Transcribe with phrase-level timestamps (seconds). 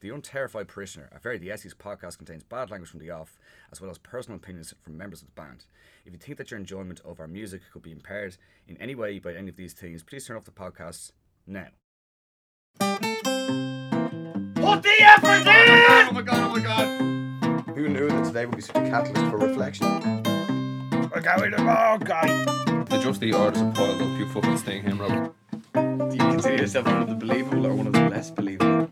[0.00, 3.36] The Unterrified Parishioner, a Very the Essays podcast contains bad language from the off,
[3.72, 5.64] as well as personal opinions from members of the band.
[6.06, 8.36] If you think that your enjoyment of our music could be impaired
[8.68, 11.10] in any way by any of these things, please turn off the podcast
[11.48, 11.66] now.
[12.78, 12.94] Put
[14.84, 16.06] the effort in!
[16.06, 17.66] Oh my god, oh my god.
[17.76, 19.88] Who knew that today would be such a catalyst for reflection?
[21.12, 22.44] We're going to more, guy.
[22.84, 25.34] The just the orders are piled up, you fucking staying him, Rob.
[25.74, 28.87] Do you consider yourself one of the believable or one of the less believable?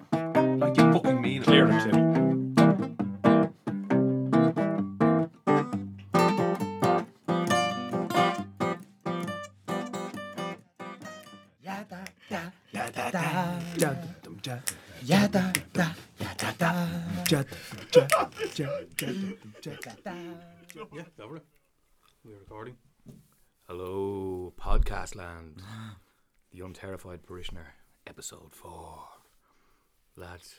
[20.76, 21.40] Yeah, lovely.
[22.22, 22.76] We're recording.
[23.66, 25.62] Hello, podcast land.
[26.52, 27.72] the Unterrified Parishioner,
[28.06, 29.04] episode four.
[30.16, 30.56] Lads,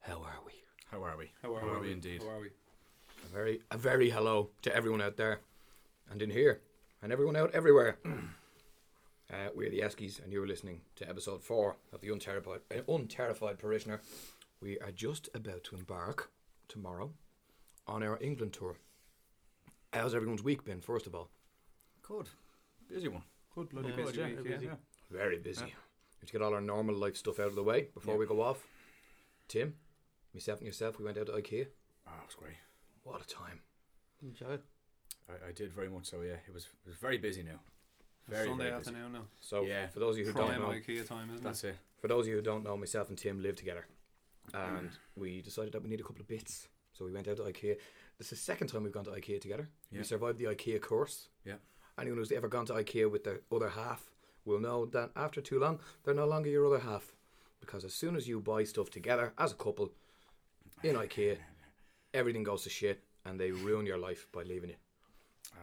[0.00, 0.52] how are we?
[0.90, 1.30] How are we?
[1.40, 2.22] How are we indeed?
[2.22, 2.48] How are we?
[3.24, 5.40] A very, a very hello to everyone out there,
[6.10, 6.60] and in here,
[7.00, 7.96] and everyone out everywhere.
[8.04, 13.58] uh, we're the Eskies, and you're listening to episode four of the Unterrified, uh, Unterrified
[13.58, 14.02] Parishioner.
[14.60, 16.30] We are just about to embark
[16.68, 17.14] tomorrow
[17.86, 18.76] on our England tour.
[19.92, 21.28] How's everyone's week been, first of all?
[22.02, 22.28] Good.
[22.88, 23.22] Busy one.
[23.54, 24.68] Good bloody Yeah, busy busy week, week, yeah.
[24.68, 24.74] yeah.
[25.10, 25.74] Very busy.
[26.20, 28.66] Let's get all our normal life stuff out of the way before we go off.
[29.48, 29.74] Tim,
[30.32, 31.66] myself and yourself, we went out to IKEA.
[32.06, 32.56] Ah, oh, it was great.
[33.02, 33.60] What a time.
[35.28, 36.36] I, I did very much so, yeah.
[36.46, 37.60] It was it was very busy now.
[38.28, 38.90] Very, Sunday very busy.
[38.90, 39.24] afternoon now.
[39.40, 39.88] So, Yeah.
[39.88, 41.68] for those of you who Prime don't know, IKEA time, isn't That's it?
[41.70, 41.76] it.
[42.00, 43.84] for those of you who don't know, myself and Tim live together,
[44.54, 46.68] and we decided that we need a couple of bits.
[46.92, 47.76] So we went out to IKEA.
[48.18, 49.68] This is the second time we've gone to IKEA together.
[49.90, 49.98] Yeah.
[49.98, 51.28] We survived the IKEA course.
[51.44, 51.54] Yeah.
[51.98, 54.10] Anyone who's ever gone to IKEA with the other half
[54.44, 57.12] will know that after too long, they're no longer your other half.
[57.60, 59.92] Because as soon as you buy stuff together as a couple
[60.82, 61.38] in IKEA,
[62.14, 64.76] everything goes to shit and they ruin your life by leaving you.
[65.54, 65.58] Uh,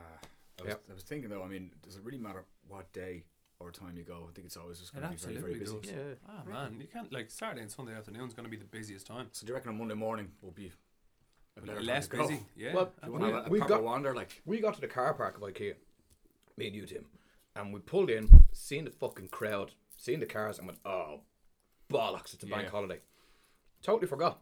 [0.59, 0.81] I, was, Yep.
[0.89, 3.23] I was thinking though, I mean, does it really matter what day
[3.59, 4.27] or time you go?
[4.29, 5.75] I think it's always just It going to be very, very busy.
[5.75, 6.17] absolutely does.
[6.29, 9.05] Ah, man, you can't, like, Saturday and Sunday afternoon is going to be the busiest
[9.07, 9.27] time.
[9.33, 10.88] So do you reckon on Monday morning will be a better time
[11.81, 12.73] Less to busy, yeah.
[12.73, 15.37] Well, you we've a, a we got- wander, like, We got to the car park
[15.37, 15.73] of IKEA,
[16.57, 17.05] me and you, Tim,
[17.55, 21.21] and we pulled in, seen the fucking crowd, seen the cars, and went, oh,
[21.91, 22.69] bollocks, it's a bank Yeah.
[22.71, 22.99] holiday.
[23.81, 24.41] Totally forgot.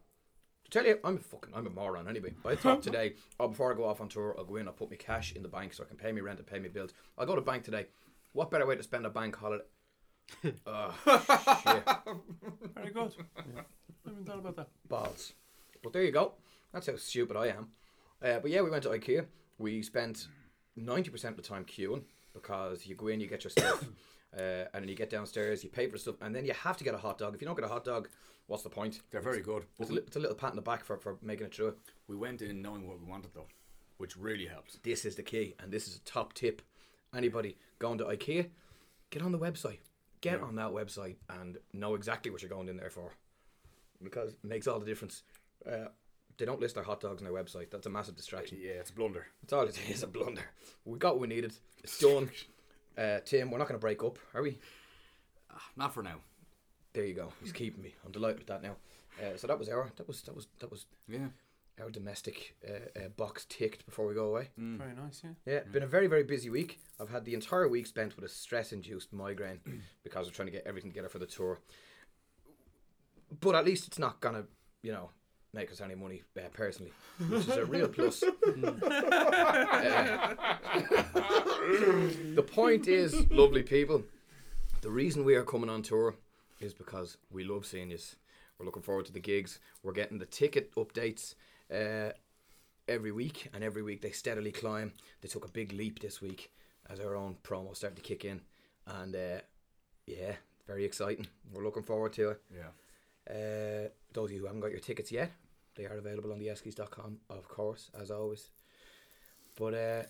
[0.65, 2.33] To tell you, I'm a fucking, I'm a moron anyway.
[2.45, 4.89] I thought today, oh, before I go off on tour, I'll go in, I'll put
[4.89, 6.91] my cash in the bank so I can pay me rent and pay me bills.
[7.17, 7.85] I'll go to bank today.
[8.33, 9.63] What better way to spend a bank holiday?
[10.65, 10.93] Oh,
[11.63, 11.87] shit.
[12.75, 13.15] Very good.
[13.55, 13.61] Yeah.
[14.05, 14.67] I haven't thought about that.
[14.89, 15.33] balls.
[15.81, 16.33] But there you go.
[16.73, 17.69] That's how stupid I am.
[18.21, 19.25] Uh, but yeah, we went to IKEA.
[19.57, 20.27] We spent
[20.77, 23.83] 90% of the time queuing because you go in, you get your stuff,
[24.37, 24.41] uh,
[24.73, 26.93] and then you get downstairs, you pay for stuff, and then you have to get
[26.93, 27.33] a hot dog.
[27.35, 28.09] If you don't get a hot dog,
[28.47, 29.01] what's the point?
[29.11, 29.65] they're very good.
[29.79, 31.75] It's a, li- it's a little pat in the back for, for making it through.
[32.07, 33.47] we went in knowing what we wanted though,
[33.97, 34.83] which really helped.
[34.83, 36.61] This is the key, and this is a top tip.
[37.15, 38.49] Anybody going to IKEA,
[39.09, 39.79] get on the website.
[40.21, 40.45] Get Yeah.
[40.45, 43.13] on that website and know exactly what you're going in there for.
[44.03, 45.23] Because it makes all the difference.
[45.65, 45.87] Uh,
[46.37, 47.71] they don't list their hot dogs on their website.
[47.71, 48.57] That's a massive distraction.
[48.61, 49.27] Yeah, it's a blunder.
[49.43, 50.43] It's all it is, a blunder.
[50.85, 51.53] We got what we needed.
[51.83, 52.29] It's done.
[52.97, 54.57] Uh, Tim, we're not going to break up, are we?
[55.75, 56.15] Not for now.
[56.93, 57.31] There you go.
[57.43, 57.93] He's keeping me.
[58.03, 58.75] I'm delighted with that now.
[59.21, 61.27] Uh, so that was our that was that was that was Yeah.
[61.79, 64.49] our domestic uh, uh, box ticked before we go away.
[64.57, 65.29] Very nice, yeah.
[65.45, 66.79] Yeah, been a very very busy week.
[66.99, 69.59] I've had the entire week spent with a stress-induced migraine
[70.03, 71.59] because we're trying to get everything together for the tour.
[73.39, 74.45] But at least it's not gonna,
[74.81, 75.11] you know,
[75.57, 76.93] make us any money uh, personally,
[77.29, 78.23] which is a real plus.
[78.57, 80.35] Uh,
[82.35, 84.03] the point is, lovely people,
[84.81, 86.15] the reason we are coming on tour
[86.59, 87.97] is because we love seeing you.
[88.57, 89.59] We're looking forward to the gigs.
[89.83, 91.35] We're getting the ticket updates
[91.73, 92.13] uh,
[92.87, 94.93] every week, and every week they steadily climb.
[95.21, 96.51] They took a big leap this week
[96.89, 98.41] as our own promo started to kick in,
[98.85, 99.41] and uh,
[100.05, 100.33] yeah,
[100.67, 101.27] very exciting.
[101.51, 102.41] We're looking forward to it.
[102.53, 102.71] Yeah.
[103.29, 105.31] Uh, those of you who haven't got your tickets yet,
[105.77, 108.49] they are available on theeskies.com, of course, as always.
[109.57, 110.03] But uh,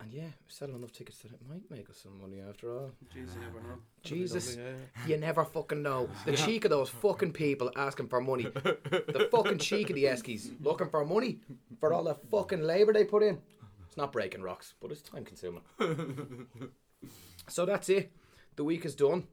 [0.00, 2.90] and yeah, selling enough tickets that it might make us some money after all.
[3.12, 3.78] Jesus, you never know.
[4.02, 4.56] Jesus.
[5.06, 6.08] You never fucking know.
[6.24, 8.44] The cheek of those fucking people asking for money.
[8.44, 11.38] The fucking cheek of the Eskies looking for money
[11.78, 13.38] for all the fucking labour they put in.
[13.86, 15.62] It's not breaking rocks, but it's time consuming.
[17.48, 18.10] so that's it.
[18.56, 19.28] The week is done.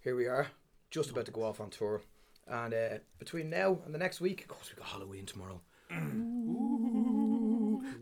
[0.00, 0.46] Here we are,
[0.90, 2.00] just about to go off on tour.
[2.46, 5.60] And uh, between now and the next week, of course, we've got Halloween tomorrow.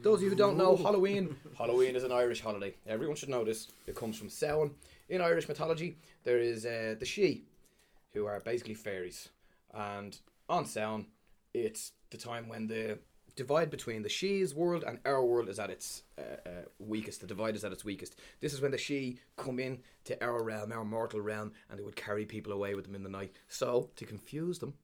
[0.02, 2.74] Those of you who don't know, Halloween Halloween is an Irish holiday.
[2.86, 3.68] Everyone should know this.
[3.86, 4.74] It comes from Samhain.
[5.08, 7.42] In Irish mythology, there is uh, the Sídhe,
[8.12, 9.30] who are basically fairies,
[9.74, 10.18] and
[10.48, 11.06] on Samhain,
[11.54, 12.98] it's the time when the
[13.38, 16.50] divide between the Sídhe's world and our world is at its uh, uh,
[16.80, 17.20] weakest.
[17.20, 18.16] The divide is at its weakest.
[18.40, 21.84] This is when the Sídhe come in to our realm, our mortal realm, and they
[21.84, 23.32] would carry people away with them in the night.
[23.46, 24.74] So to confuse them,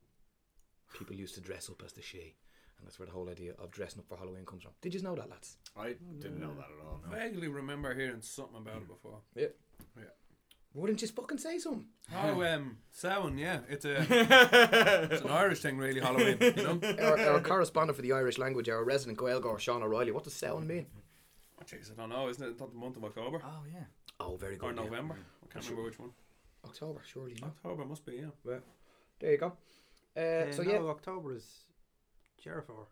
[0.97, 2.35] people used to dress up as the Sídhe.
[2.79, 4.73] And that's where the whole idea of dressing up for Halloween comes from.
[4.81, 5.57] Did you know that, lads?
[5.77, 7.01] I didn't know that at all.
[7.11, 7.17] No.
[7.17, 9.19] Vaguely remember hearing something about it before.
[9.35, 9.49] Yeah.
[9.97, 10.05] Yeah.
[10.75, 11.87] Wouldn't you fucking say something?
[12.15, 13.61] Oh, um, Samhain, yeah.
[13.69, 13.95] It's a
[15.13, 16.01] it's an Irish thing, really.
[16.01, 16.81] Halloween, you know.
[17.01, 20.11] our, our correspondent for the Irish language, our resident Gaeilgeoir, Sean O'Reilly.
[20.11, 20.87] What does Samhain mean?
[21.61, 22.29] Oh, jeez, I don't know.
[22.29, 23.85] Isn't it not the month of October Oh yeah.
[24.19, 24.77] Oh, very or good.
[24.77, 24.83] yeah.
[24.85, 25.17] November?
[25.45, 26.11] I can't remember which one.
[26.65, 27.37] October, surely.
[27.41, 27.47] No?
[27.49, 28.15] October must be.
[28.15, 28.27] Yeah.
[28.45, 28.61] Well,
[29.21, 29.53] there you go.
[30.17, 31.47] Uh, Uh, so no, yeah, October is
[32.43, 32.89] Jericho.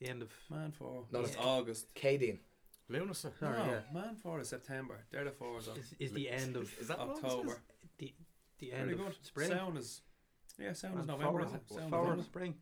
[0.00, 0.30] The end of.
[0.50, 1.94] Meán Fómhair No, it's it's- August.
[1.94, 2.38] Cadine.
[2.90, 3.30] Lúnasa.
[3.38, 3.80] Sorry, no, yeah.
[3.94, 4.98] Meán Fómhair is September.
[5.10, 7.56] They're the fours Is, is the end of Is that October.
[7.98, 8.12] the
[8.58, 9.14] the end Very of good.
[9.24, 9.48] spring.
[9.48, 10.02] Samhain is
[10.58, 10.72] yeah.
[10.74, 11.30] Samhain is November.
[11.32, 11.62] Four, Is it?
[11.68, 12.22] Samhain is November.
[12.22, 12.54] spring.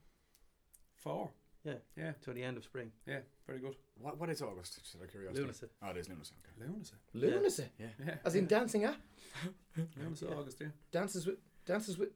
[0.97, 1.31] Four.
[1.65, 1.75] Yeah.
[1.97, 2.13] Yeah.
[2.25, 2.93] So the end of spring.
[3.07, 3.21] Yeah.
[3.47, 3.75] Very good.
[4.01, 4.79] What what is August?
[4.83, 5.43] Just out of curiosity.
[5.45, 5.69] Lúnasa.
[5.83, 6.33] Oh, it is Lúnasa.
[6.39, 6.55] Okay.
[6.73, 6.95] Lúnasa.
[7.15, 7.65] Lúnasa.
[7.79, 7.87] Yeah.
[8.07, 8.15] Yeah.
[8.25, 8.97] As in dancing at
[9.99, 10.59] Lughnasa August.
[10.61, 10.69] Yeah.
[10.93, 12.11] dances with dances with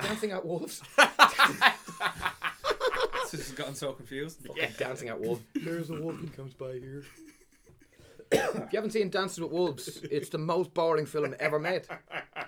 [0.00, 0.82] dancing at wolves.
[3.30, 4.40] This has gotten so confused.
[4.46, 5.40] Fucking dancing at wolves.
[5.54, 7.02] There's a wolf that comes by here.
[8.32, 11.86] If you haven't seen Dances with Wolves, it's the most boring film ever made.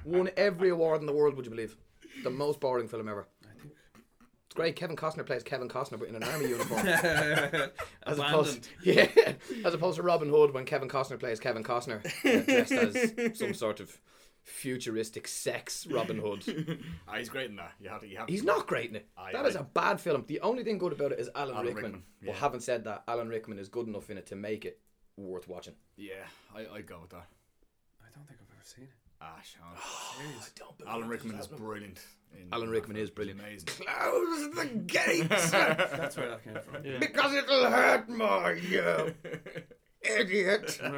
[0.05, 1.77] Won every award in the world, would you believe?
[2.23, 3.27] The most boring film ever.
[4.47, 4.77] It's great.
[4.77, 6.87] Kevin Costner plays Kevin Costner, but in an army uniform.
[8.07, 9.09] as opposed, yeah,
[9.65, 13.55] as opposed to Robin Hood when Kevin Costner plays Kevin Costner, uh, dressed as some
[13.55, 13.99] sort of
[14.43, 16.79] futuristic sex Robin Hood.
[17.09, 17.73] Ah, he's great in that.
[17.81, 18.09] You have to.
[18.09, 18.47] You have He's to.
[18.47, 19.09] not great in it.
[19.17, 19.49] Aye, That aye.
[19.49, 20.25] is a bad film.
[20.27, 21.85] The only thing good about it is Alan, Alan Rickman.
[21.85, 22.35] Rickman, But yeah.
[22.39, 24.81] having said that, Alan Rickman is good enough in it to make it
[25.17, 25.75] worth watching.
[25.97, 26.25] Yeah,
[26.55, 27.27] I I go with that.
[28.03, 28.91] I don't think I've ever seen it.
[29.21, 29.77] Ah, Sean.
[29.77, 30.87] Jeez.
[30.87, 32.01] Alan Rickman is brilliant.
[32.37, 33.41] in Alan Rickman is brilliant.
[33.41, 33.67] Amazing.
[33.69, 36.85] Close the gates That's where that came from.
[36.85, 36.99] Yeah.
[36.99, 39.15] because it'll hurt more, you
[40.03, 40.79] idiot.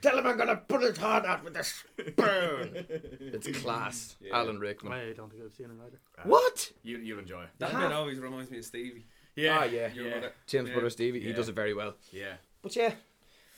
[0.00, 2.86] Tell him I'm gonna put his heart out with a spoon.
[2.88, 4.92] It's class, Alan Rickman.
[4.92, 5.98] I don't think I've seen it either.
[6.28, 6.72] What?
[6.82, 7.48] You you'll enjoy it.
[7.58, 9.06] That bit always reminds me of Stevie.
[9.36, 9.58] Yeah.
[9.60, 9.92] Ah, yeah.
[9.92, 10.10] Your Yeah.
[10.12, 10.32] brother.
[10.46, 10.74] Tim's Yeah.
[10.74, 11.94] brother Stevie, he does it very well.
[12.12, 12.36] Yeah.
[12.62, 12.94] But yeah,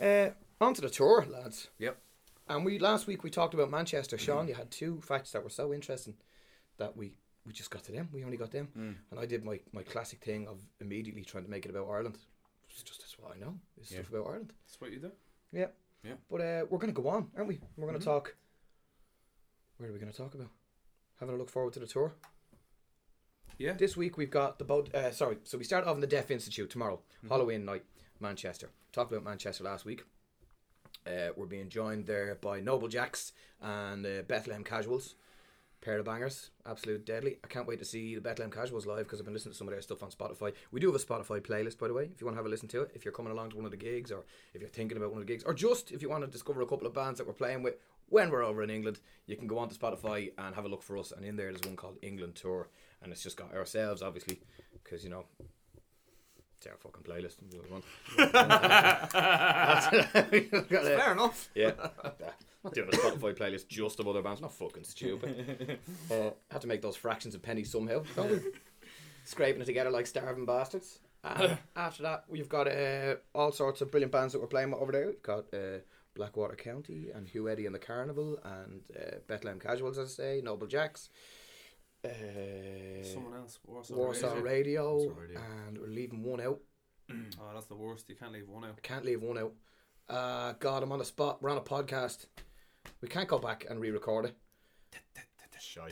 [0.00, 0.30] uh,
[0.60, 1.68] on to the tour, lads.
[1.78, 1.98] Yep.
[2.48, 4.16] And we last week we talked about Manchester.
[4.18, 6.16] Sean, you had two facts that were so interesting
[6.78, 8.08] that we we just got to them.
[8.12, 11.50] We only got them, and I did my, my classic thing of immediately trying to
[11.50, 12.18] make it about Ireland.
[12.68, 13.58] It's just that's what I know.
[13.76, 13.98] It's Yeah.
[14.00, 14.52] stuff about Ireland.
[14.66, 15.12] That's what you do.
[15.52, 15.68] Yeah.
[16.02, 16.14] Yeah.
[16.28, 17.60] But uh, we're going to go on, aren't we?
[17.76, 18.34] We're going to talk.
[19.76, 20.50] Where are we going to talk about?
[21.20, 22.12] Having a look forward to the tour.
[23.58, 23.72] Yeah.
[23.72, 24.94] This week we've got the boat.
[24.94, 27.84] Uh, sorry, so we start off in the Deaf Institute tomorrow, Halloween night,
[28.20, 28.68] Manchester.
[28.92, 30.04] Talked about Manchester last week.
[31.06, 33.32] Uh, we're being joined there by Noble Jacks
[33.62, 35.14] and uh, Bethlehem Casuals.
[35.80, 37.38] Pair of bangers, absolute deadly.
[37.44, 39.68] I can't wait to see the Bethlehem Casuals live because I've been listening to some
[39.68, 40.52] of their stuff on Spotify.
[40.70, 42.50] We do have a Spotify playlist, by the way, if you want to have a
[42.50, 42.90] listen to it.
[42.94, 45.20] If you're coming along to one of the gigs, or if you're thinking about one
[45.20, 47.26] of the gigs, or just if you want to discover a couple of bands that
[47.26, 47.76] we're playing with
[48.08, 50.82] when we're over in England, you can go on to Spotify and have a look
[50.82, 51.12] for us.
[51.12, 52.68] And in there, there's one called England Tour,
[53.02, 54.40] and it's just got ourselves, obviously,
[54.82, 55.24] because you know
[56.56, 57.36] it's our fucking playlist.
[60.96, 61.48] Fair enough.
[61.54, 61.72] Yeah.
[62.64, 64.40] Not doing a Spotify playlist just of other bands.
[64.40, 65.78] Not fucking stupid.
[66.10, 68.02] uh, had to make those fractions of pennies somehow.
[69.24, 70.98] Scraping it together like starving bastards.
[71.22, 74.80] And after that, we've got uh, all sorts of brilliant bands that we're playing with
[74.80, 75.06] over there.
[75.06, 75.78] We've got uh,
[76.16, 80.40] Blackwater County and Hugh Eddy and the Carnival and uh, Bethlehem Casuals, as I say,
[80.42, 81.10] Noble Jacks.
[82.04, 82.08] Uh,
[83.02, 83.58] Someone else.
[83.64, 83.94] Warsaw.
[83.94, 84.42] Warsaw Radio.
[84.42, 85.40] Radio, Warsaw Radio.
[85.68, 86.60] and we're leaving one out.
[87.40, 88.08] Oh, that's the worst.
[88.08, 88.82] You can't leave one out.
[88.82, 89.52] Can't leave one out.
[90.08, 91.40] Uh, God, I'm on the spot.
[91.40, 92.26] We're on a podcast.
[93.00, 94.36] We can't go back and re-record it.
[95.60, 95.88] Shy.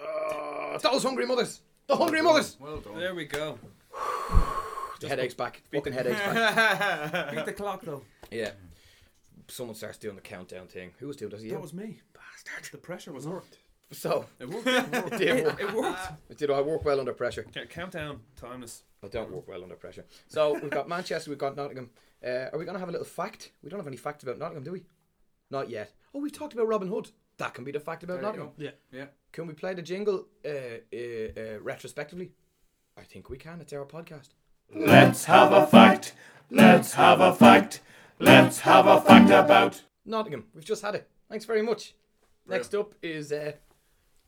[0.00, 1.62] Uh, those hungry mothers.
[1.86, 2.56] The hungry mothers.
[2.60, 2.98] Well done.
[2.98, 3.58] There we go.
[5.00, 5.62] The headache's back.
[5.72, 7.30] Fucking headache's back.
[7.34, 8.02] Beat the clock though.
[8.32, 8.50] Yeah.
[9.48, 10.90] Someone starts doing the countdown thing.
[10.98, 11.40] Who was doing that?
[11.40, 11.58] That You.
[11.58, 12.00] was me.
[12.12, 12.70] Bastard.
[12.72, 13.42] The pressure was on.
[13.92, 14.66] So It worked.
[14.68, 15.18] It worked.
[15.18, 15.60] did work.
[15.60, 16.36] It worked.
[16.38, 17.44] did I work well under pressure?
[17.48, 18.20] Okay, countdown.
[18.36, 18.82] Timeless.
[19.02, 20.04] I don't work well under pressure.
[20.26, 21.30] So we've got Manchester.
[21.30, 21.90] We've got Nottingham.
[22.24, 23.52] Uh, are we gonna have a little fact?
[23.62, 24.82] We don't have any facts about Nottingham, do we?
[25.50, 25.92] Not yet.
[26.14, 27.10] Oh, we've talked about Robin Hood.
[27.38, 28.50] That can be the fact about There you Nottingham.
[28.58, 28.70] Yeah.
[28.92, 29.06] Yeah.
[29.32, 30.96] Can we play the jingle uh, uh,
[31.56, 32.32] uh, retrospectively?
[32.98, 33.60] I think we can.
[33.60, 34.30] It's our podcast.
[34.74, 36.14] Let's have a fact.
[36.50, 37.80] Let's have a fact.
[38.18, 39.82] Let's have a fact about.
[40.04, 40.44] Nottingham.
[40.54, 41.08] We've just had it.
[41.28, 41.94] Thanks very much.
[42.46, 43.52] Next up is uh,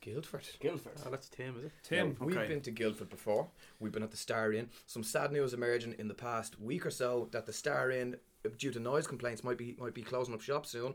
[0.01, 0.47] Guildford.
[0.61, 0.93] Guildford.
[1.05, 1.73] Oh, that's Tim, is it?
[1.83, 2.17] Tim.
[2.21, 2.49] Now, We've okay.
[2.49, 3.49] been to Guildford before.
[3.81, 4.69] We've been at the Star Inn.
[4.87, 8.51] Some sad news emerging in the past week or so that the Star Inn, uh,
[8.59, 10.95] due to noise complaints, might be might be closing up shop soon.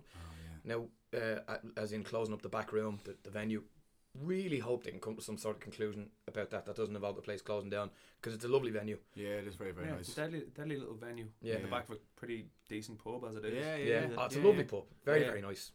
[0.64, 0.86] Now,
[1.16, 3.64] uh, as in closing up the back room, the, the venue.
[4.24, 6.66] Really hope they can come to some sort of conclusion about that.
[6.66, 7.90] That doesn't involve the place closing down
[8.22, 8.98] because it's a lovely venue.
[9.16, 10.14] Yeah, it is very very yeah, nice.
[10.14, 11.28] deadly, deadly little venue.
[11.42, 11.56] Yeah.
[11.56, 13.54] in the back of a pretty decent pub as it is.
[13.56, 14.70] Yeah, Yeah, yeah, Oh, it's a lovely yeah.
[14.70, 14.84] pub.
[15.04, 15.28] Very Yeah.
[15.28, 15.72] very nice.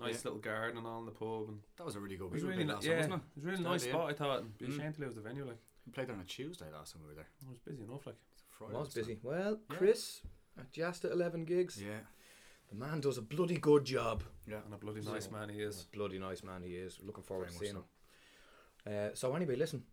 [0.00, 0.20] Nice Yeah.
[0.24, 2.26] little garden and all in the pub, and That was a really good.
[2.26, 3.86] it was really, really yeah, time, wasn't it It was a really Start nice of
[3.86, 4.10] the spot.
[4.10, 4.76] I thought, and be Mm.
[4.78, 5.44] ashamed to lose the venue.
[5.44, 5.58] Like?
[5.86, 7.28] We played there on a Tuesday last time we were there.
[7.46, 8.06] I was busy enough.
[8.06, 8.16] Like
[8.48, 9.18] Friday I was busy.
[9.22, 9.76] Well, Yeah.
[9.76, 10.22] Chris
[10.58, 11.80] at Jasta 11 gigs.
[11.80, 12.00] Yeah,
[12.74, 14.24] The man does a bloody good job.
[14.48, 14.56] yeah.
[14.64, 15.86] and a bloody nice man he is.
[15.92, 16.98] Bloody nice man he is.
[17.04, 17.84] Looking forward Very to seeing much
[18.86, 19.06] him.
[19.06, 19.84] Uh, so anyway, listen,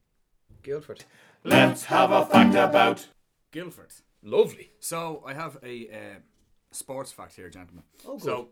[0.64, 1.06] Guildford,
[1.44, 3.08] Let's have a fact about.
[3.52, 3.94] Guildford.
[4.24, 4.72] lovely.
[4.80, 6.20] So I have a uh,
[6.72, 7.84] sports fact here, gentlemen.
[8.06, 8.24] Oh, good.
[8.24, 8.50] So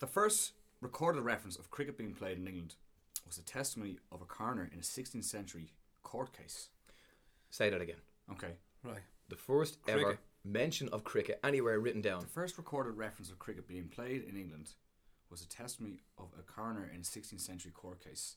[0.00, 2.74] the first recorded reference of cricket being played in England
[3.24, 6.70] was the testimony of a coroner in a 16th century court case.
[7.50, 8.02] Say that again.
[8.32, 8.54] Okay.
[8.82, 9.02] Right.
[9.28, 10.20] The first ever Cricket.
[10.44, 12.20] Mention of cricket anywhere written down.
[12.20, 14.70] The first recorded reference of cricket being played in England
[15.30, 18.36] was a testimony of a coroner in a 16th century court case.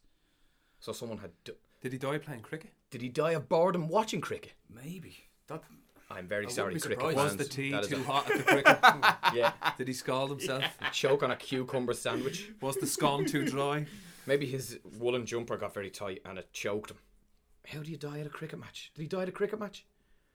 [0.80, 1.32] So someone had.
[1.44, 2.72] D- Did he die playing cricket?
[2.90, 4.54] did he die of boredom watching cricket?
[4.74, 5.18] Maybe.
[5.48, 5.62] That
[6.10, 7.18] I'm very I sorry, cricket surprised.
[7.18, 8.78] Was the tea That is too a- hot at the cricket?
[9.36, 10.64] Yeah, Did he scald himself?
[10.94, 12.50] choke on a cucumber sandwich.
[12.62, 13.86] Was the scone too dry?
[14.26, 16.98] Maybe his woolen jumper got very tight and it choked him.
[17.68, 18.92] How do you die at a cricket match?
[18.96, 19.86] Did he die at a cricket match?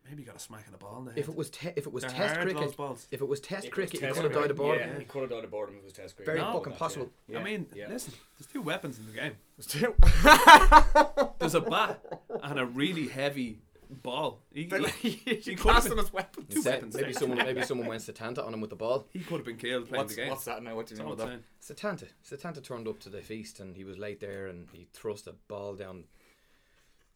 [0.09, 1.19] Maybe he got a smack in the ball in the head.
[1.21, 3.07] If it was te- if it was They're test hard, those cricket, balls.
[3.11, 4.91] if it was test If it was cricket, he could have died of cricket, boredom.
[4.91, 6.35] Yeah, he could have died of boredom if it was test cricket.
[6.35, 6.53] Very No.
[6.59, 7.11] fucking possible.
[7.29, 7.39] Yeah.
[7.39, 7.89] I mean, yeah.
[7.89, 9.33] listen, there's two weapons in the game.
[9.61, 9.95] Still-
[11.39, 12.03] There's a bat
[12.43, 14.41] and a really heavy ball.
[14.53, 14.65] He,
[15.01, 16.49] he, he you could them as weapons.
[16.49, 16.97] two Instead, weapons.
[16.97, 19.07] maybe someone maybe someone went Setanta on him with the ball.
[19.13, 20.31] he could have been killed playing What's, the game.
[20.31, 20.75] what's that now?
[20.77, 21.77] What do you That's know all about I'm that?
[21.77, 22.09] Setanta.
[22.29, 25.35] Setanta turned up to the feast and he was late there and he thrust a
[25.49, 26.05] ball down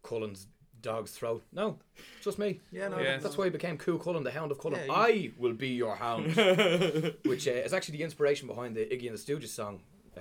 [0.03, 0.47] Culann's
[0.83, 1.43] dog's throat.
[1.53, 1.79] No,
[2.23, 2.61] just me.
[2.71, 3.19] Yeah, no, Yeah.
[3.19, 4.87] That's why he became Cú Chulainn, the Hound of Culann.
[4.87, 6.35] Yeah, I will be your hound.
[7.25, 9.81] Which uh, is actually the inspiration behind the Iggy and the Stooges song,
[10.17, 10.21] uh,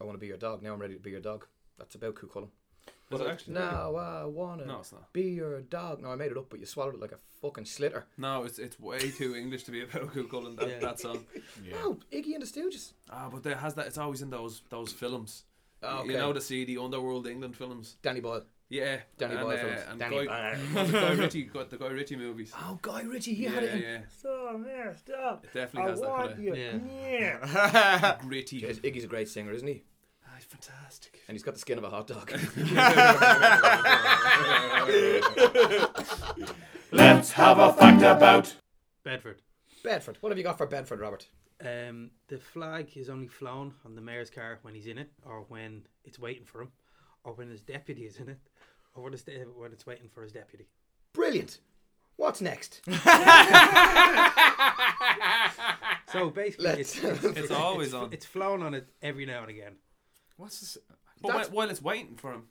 [0.00, 1.46] I Want to Be Your Dog, Now I'm Ready to Be Your Dog.
[1.78, 2.48] That's about Cú Chulainn.
[3.10, 3.54] Was it actually?
[3.54, 5.12] Now I want to No, it's not.
[5.12, 6.02] be your dog.
[6.02, 8.04] No, I made it up, but you swallowed it like a fucking slitter.
[8.18, 10.78] No, it's it's way too English to be about Cú Chulainn, that, Yeah.
[10.80, 11.24] that song.
[11.64, 11.74] Yeah.
[11.80, 12.94] No, Iggy and the Stooges.
[13.08, 13.86] Ah, but there has that.
[13.86, 15.44] It's always in those those films.
[15.84, 16.12] Oh, okay.
[16.14, 17.96] You know the seedy Underworld England films.
[18.02, 18.42] Danny Boyle.
[18.68, 19.80] Yeah, Danny and, Boyle uh, films.
[19.90, 20.84] and Danny Guy, Boyle.
[20.86, 22.52] the Guy Ritchie, got the Guy Ritchie movies.
[22.58, 23.98] Oh, Guy Ritchie, he yeah, had it yeah.
[24.20, 25.44] So, yeah, stop.
[25.44, 28.16] It definitely has that kind of Yeah.
[28.20, 28.56] gritty.
[28.66, 29.84] Yes, Iggy's a great singer, isn't he?
[30.26, 31.20] Ah, he's fantastic.
[31.28, 32.32] And he's got the skin of a hot dog.
[36.92, 38.54] Let's have a fact about.
[39.04, 39.42] Bedford.
[39.84, 40.18] Bedford.
[40.20, 41.28] What have you got for Bedford, Robert?
[41.60, 45.44] Um, the flag is only flown on the mayor's car when he's in it, or
[45.48, 46.68] when it's waiting for him,
[47.24, 48.38] or when his deputy is in it,
[48.96, 50.66] or when it's, when it's waiting for his deputy.
[51.12, 51.58] Brilliant.
[52.16, 52.80] What's next?
[56.12, 58.12] So basically, Let's- it's, it's, It's always on.
[58.12, 59.74] it's flown on it every now and again.
[60.36, 60.78] What's this?
[61.20, 62.44] But That's- while, while it's waiting for him,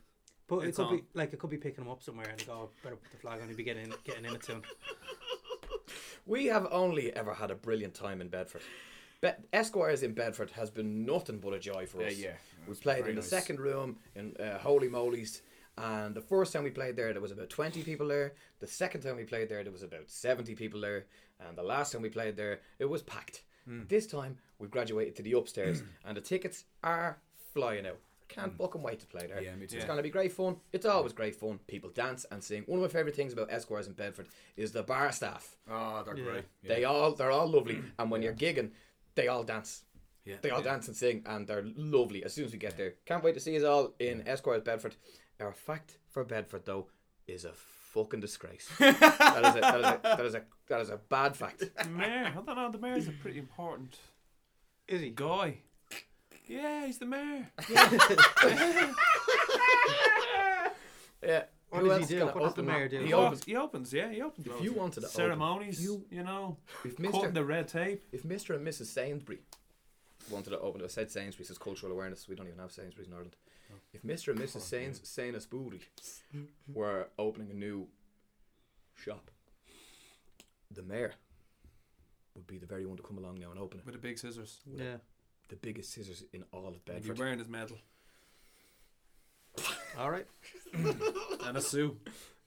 [0.47, 0.97] But it It's could on.
[0.97, 3.41] be like it could be picking him up somewhere and go, better put the flag
[3.41, 3.47] on.
[3.47, 4.61] He'll be getting getting in it soon.
[6.27, 8.61] We have only ever had a brilliant time in Bedford.
[9.21, 12.17] Be- Esquires in Bedford has been nothing but a joy for Yeah, us.
[12.17, 12.31] yeah.
[12.67, 15.43] We played very in the second room in uh, Holy Moly's,
[15.77, 18.33] and the first time we played there, there was about 20 people there.
[18.59, 21.05] The second time we played there, there was about 70 people there.
[21.45, 23.43] And the last time we played there, it was packed.
[23.67, 23.81] Hmm.
[23.89, 27.17] This time, we've graduated to the upstairs, and the tickets are
[27.53, 27.97] flying out.
[28.27, 29.39] Can't fucking wait to play there.
[29.41, 29.75] Yeah, me too.
[29.75, 30.55] It's going to be great fun.
[30.73, 31.59] It's always great fun.
[31.67, 32.63] People dance and sing.
[32.65, 34.27] One of my favourite things about Esquires in Bedford
[34.57, 35.55] is the bar staff.
[35.69, 36.23] Oh, they're Yeah.
[36.23, 36.43] great.
[36.63, 36.75] Yeah.
[36.75, 38.71] They all they're all lovely, and when you're gigging,
[39.13, 39.83] they all dance.
[40.25, 40.37] yeah.
[40.41, 40.71] They all yeah.
[40.71, 42.23] dance and sing, and they're lovely.
[42.23, 44.95] As soon as we get there, can't wait to see us all in Esquires Bedford.
[45.39, 46.87] Our fact for Bedford though
[47.27, 48.69] is a fucking disgrace.
[48.79, 48.95] that
[49.45, 51.59] is a that is a that is a that is a bad fact.
[51.59, 52.27] the mayor.
[52.27, 52.71] I don't know.
[52.71, 53.97] The mayor's a pretty important
[54.87, 55.09] Is he?
[55.09, 55.57] guy.
[56.47, 57.49] Yeah, he's the mayor.
[61.23, 61.43] Yeah.
[61.69, 62.25] What Who does he do?
[62.27, 62.99] What does the mayor do?
[62.99, 63.41] He He opens.
[63.41, 63.45] opens.
[63.45, 63.93] He opens.
[63.93, 64.47] Yeah, he opens.
[64.47, 68.05] If you wanted to open, ceremonies, you- you, know, If cutting Mister the red tape.
[68.13, 69.39] if Mister and Mrs Sainsbury
[70.29, 72.27] wanted to open, I said Sainsbury's is cultural awareness.
[72.29, 73.35] We don't even have Sainsbury's in Ireland.
[73.93, 75.81] If Mister and Mrs Sains Sainsbury
[76.73, 77.87] were opening a new
[78.95, 79.29] shop,
[80.71, 81.13] the mayor
[82.35, 83.85] would be the very one to come along now and open it.
[83.85, 84.59] with the big scissors.
[84.75, 84.97] Yeah.
[85.49, 87.19] The biggest scissors in all of If you're Bedford.
[87.19, 87.77] wearing his medal
[89.97, 90.25] All right.
[90.73, 91.95] and a suit.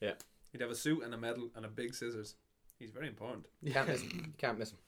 [0.01, 0.13] Yeah.
[0.53, 2.35] He'd have a suit and a medal and a big scissors.
[2.79, 3.47] He's very important.
[3.63, 4.11] You can't miss him.
[4.27, 4.79] You can't miss him.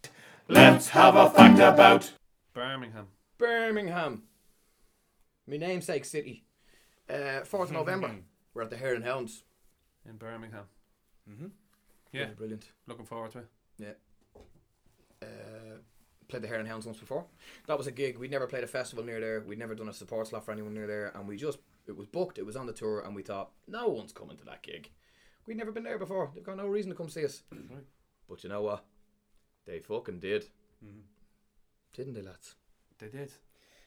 [0.48, 2.12] Let's have a fact about.
[2.52, 3.06] Birmingham.
[3.38, 4.22] Birmingham.
[5.46, 6.44] My namesake city.
[7.08, 8.14] Uh, 4th of November.
[8.54, 9.42] We're at the Hare and Hounds.
[10.08, 10.64] in Birmingham.
[11.30, 11.46] Mm-hmm.
[12.12, 12.64] Yeah, Really brilliant.
[12.86, 13.48] looking forward to it.
[13.78, 13.92] Yeah.
[15.22, 15.26] Uh,
[16.28, 17.24] played the Hare and Hounds once before.
[17.66, 18.18] That was a gig.
[18.18, 19.40] We'd never played a festival near there.
[19.40, 22.06] We'd never done a support slot for anyone near there, and we just it was
[22.06, 24.90] booked, it was on the tour, and we thought no one's coming to that gig.
[25.46, 26.30] We'd never been there before.
[26.34, 27.42] They've got no reason to come see us.
[28.28, 28.84] But you know what?
[29.66, 30.44] They fucking did,
[31.92, 32.54] didn't they, lads?
[33.00, 33.32] They did.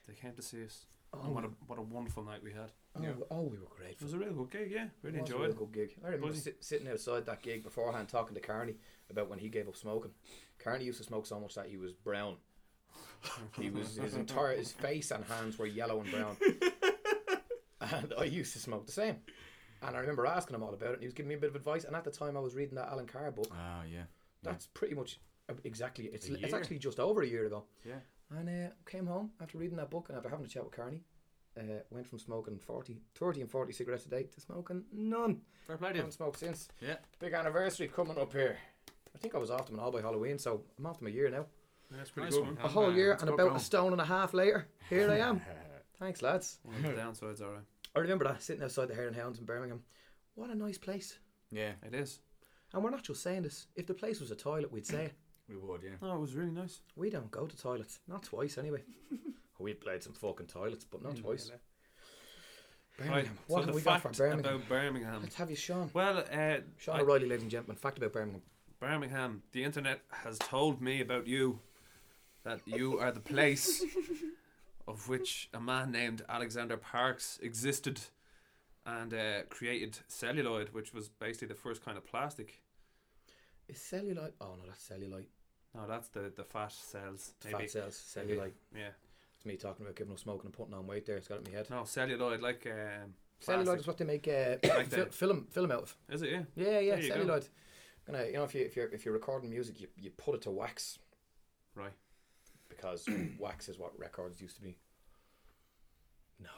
[0.06, 0.84] They came to see us.
[1.20, 2.70] Oh, And what a what a wonderful night we had.
[2.96, 3.92] oh, oh, we were great.
[3.92, 4.06] It grateful.
[4.06, 4.86] was a real good gig, yeah.
[5.02, 5.96] Really It was a enjoyed real good gig.
[6.04, 8.74] I remember sit, sitting outside that gig beforehand talking to Carney
[9.10, 10.12] about when he gave up smoking.
[10.58, 12.36] Carney used to smoke so much that he was brown.
[13.58, 16.36] He was his entire his face and hands were yellow and brown.
[17.80, 19.16] And I used to smoke the same.
[19.82, 20.92] And I remember asking him all about it.
[20.94, 21.84] And he was giving me a bit of advice.
[21.84, 23.48] And at the time, I was reading that Allen Carr book.
[23.52, 24.04] Ah, yeah.
[24.42, 26.06] That's pretty much uh, exactly.
[26.06, 27.64] It's it's actually just over a year ago.
[27.84, 27.94] Yeah.
[28.36, 31.02] And uh, came home after reading that book and after having a chat with Carney.
[31.56, 35.40] Uh, went from smoking 40, 30 and 40 cigarettes a day to smoking none.
[35.68, 36.68] Fair play to haven't smoked since.
[36.80, 36.96] Yeah.
[37.20, 38.56] Big anniversary coming up here.
[39.14, 41.30] I think I was off them all by Halloween, so I'm off them a year
[41.30, 41.46] now.
[41.92, 42.44] Yeah, it's pretty Nice good.
[42.56, 42.58] one.
[42.64, 43.54] A whole year let's and about go.
[43.54, 45.40] a stone and a half later, here I am.
[46.00, 46.58] Thanks, lads.
[46.64, 47.62] Well, the downside's alright.
[47.94, 49.84] I remember that sitting outside the Hare and Hounds in Birmingham.
[50.34, 51.18] What a nice place.
[51.52, 52.18] Yeah, It is.
[52.72, 53.68] And we're not just saying this.
[53.76, 55.12] If the place was a toilet, we'd say it.
[55.48, 55.90] We would, yeah.
[56.00, 56.80] No, it was really nice.
[56.96, 58.00] We don't go to toilets.
[58.08, 58.82] Not twice, anyway.
[59.58, 61.50] we played some fucking toilets, but not twice.
[62.96, 63.16] Birmingham.
[63.24, 63.28] Right.
[63.48, 64.54] What so have the we got for fact Birmingham?
[64.54, 65.22] about Birmingham.
[65.22, 65.90] Let's have you, Sean.
[65.92, 67.76] Well, uh, Sean I- O'Reilly, ladies and gentlemen.
[67.76, 68.42] Fact about Birmingham.
[68.80, 71.58] Birmingham, the internet has told me about you
[72.44, 73.82] that you are the place
[74.88, 78.00] of which a man named Alexander Parkes existed
[78.86, 82.60] and uh, created celluloid, which was basically the first kind of plastic.
[83.68, 84.32] Is cellulite?
[84.40, 85.26] Oh no, that's cellulite.
[85.74, 87.32] No, that's the, the fat cells.
[87.36, 87.58] It's Maybe.
[87.66, 88.14] Fat cells.
[88.16, 88.52] Cellulite.
[88.74, 88.90] Yeah.
[89.36, 91.06] It's me talking about giving up smoking and putting on weight.
[91.06, 91.70] There, it's got it in my head.
[91.70, 93.80] No, celluloid, like um, Celluloid plastic.
[93.80, 95.96] is what they make uh, Like fil- the- film film out of.
[96.10, 96.30] Is it?
[96.30, 96.42] Yeah.
[96.56, 97.48] Yeah, yeah, There you celluloid.
[98.06, 100.42] Gonna, you know, if you if you're if you're recording music, you, you put it
[100.42, 100.98] to wax
[101.74, 101.92] Right.
[102.68, 104.76] because wax is what records used to be.
[106.38, 106.50] No,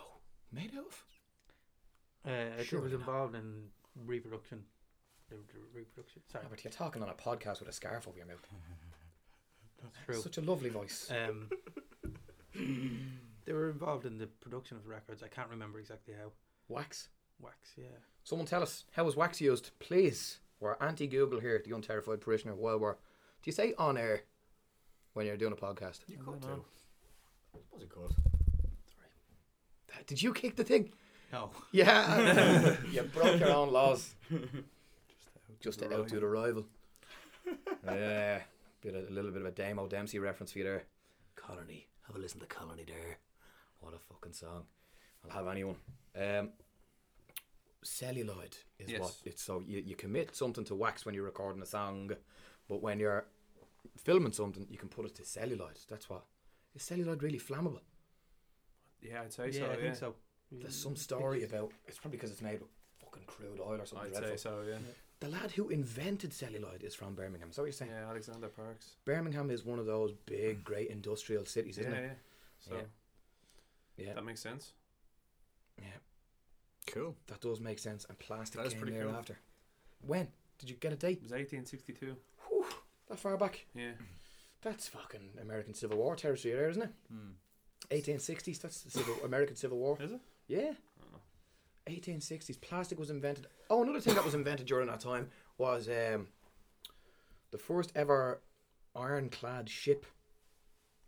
[0.53, 1.05] made out of.
[2.27, 2.99] Uh, it Surely was not.
[3.01, 3.69] involved in
[4.05, 4.65] reproduction.
[5.29, 6.23] The, the reproduction.
[6.31, 8.47] Sorry, Yeah, but you're talking on a podcast with a scarf over your mouth.
[9.83, 10.21] that's true.
[10.21, 11.11] Such a lovely voice.
[11.11, 11.49] Um,
[13.45, 15.23] they were involved in the production of records.
[15.23, 16.31] I can't remember exactly how.
[16.69, 17.09] wax.
[17.41, 17.85] Wax, yeah.
[18.25, 20.39] Someone tell us how was wax used, please.
[20.59, 22.55] We're anti-Google here, the unterrified parishioner.
[22.55, 22.99] While we're, do
[23.45, 24.23] you say on air
[25.13, 26.01] when you're doing a podcast?
[26.09, 26.65] You could don't know.
[27.53, 27.61] too.
[27.73, 28.15] Was it good?
[30.07, 30.93] Did you kick the thing?
[31.33, 31.51] No.
[31.73, 34.15] Yeah, you broke your own laws.
[35.61, 36.67] Just to outdo the rival.
[37.85, 38.41] yeah,
[38.83, 40.85] bit of, a little bit of a Damo Dempsey reference for you there.
[41.35, 43.19] Colony, have a listen to Colony there.
[43.81, 44.65] What a fucking song.
[45.25, 45.77] I'll have anyone.
[46.21, 46.51] Um,
[47.83, 49.01] celluloid is Yes.
[49.01, 52.11] what it's so you, you commit something to wax when you're recording a song,
[52.69, 53.27] but when you're
[53.97, 55.79] filming something, you can put it to celluloid.
[55.89, 56.25] That's what.
[56.75, 57.81] Is celluloid really flammable?
[59.01, 59.65] Yeah, I'd say yeah, so.
[59.67, 59.77] I yeah.
[59.77, 60.15] think so.
[60.51, 61.73] There's some story about.
[61.87, 64.37] It's probably because it's made with fucking crude oil or something I'd dreadful.
[64.37, 64.63] say so.
[64.69, 64.79] Yeah.
[65.21, 67.51] The lad who invented celluloid is from Birmingham.
[67.51, 67.91] So what you're saying?
[67.93, 68.97] Yeah, Alexander Parkes.
[69.07, 72.03] Birmingham is one of those big, great industrial cities, isn't it?
[72.05, 72.15] yeah.
[72.61, 72.81] So
[73.97, 74.13] Yeah.
[74.15, 74.73] that makes sense.
[75.79, 75.87] Yeah,
[76.87, 77.17] Cool.
[77.29, 78.05] that does make sense.
[78.09, 79.15] And plastic That is came pretty there cool.
[79.17, 79.39] after.
[80.07, 81.19] When did you get a date?
[81.19, 82.17] It was 1862.
[83.09, 83.65] That far back?
[83.75, 83.93] Yeah.
[84.63, 86.93] That's fucking American Civil War territory there, isn't it?
[87.09, 87.31] Hmm.
[87.91, 88.59] 1860s.
[88.61, 89.97] That's the Civil American Civil War.
[90.01, 90.21] Is it?
[90.49, 90.75] Yeah.
[91.89, 92.61] 1860s.
[92.61, 93.47] Plastic was invented.
[93.71, 96.29] Oh, another thing that was invented during that time was um,
[97.51, 98.41] the first ever
[98.95, 100.07] ironclad ship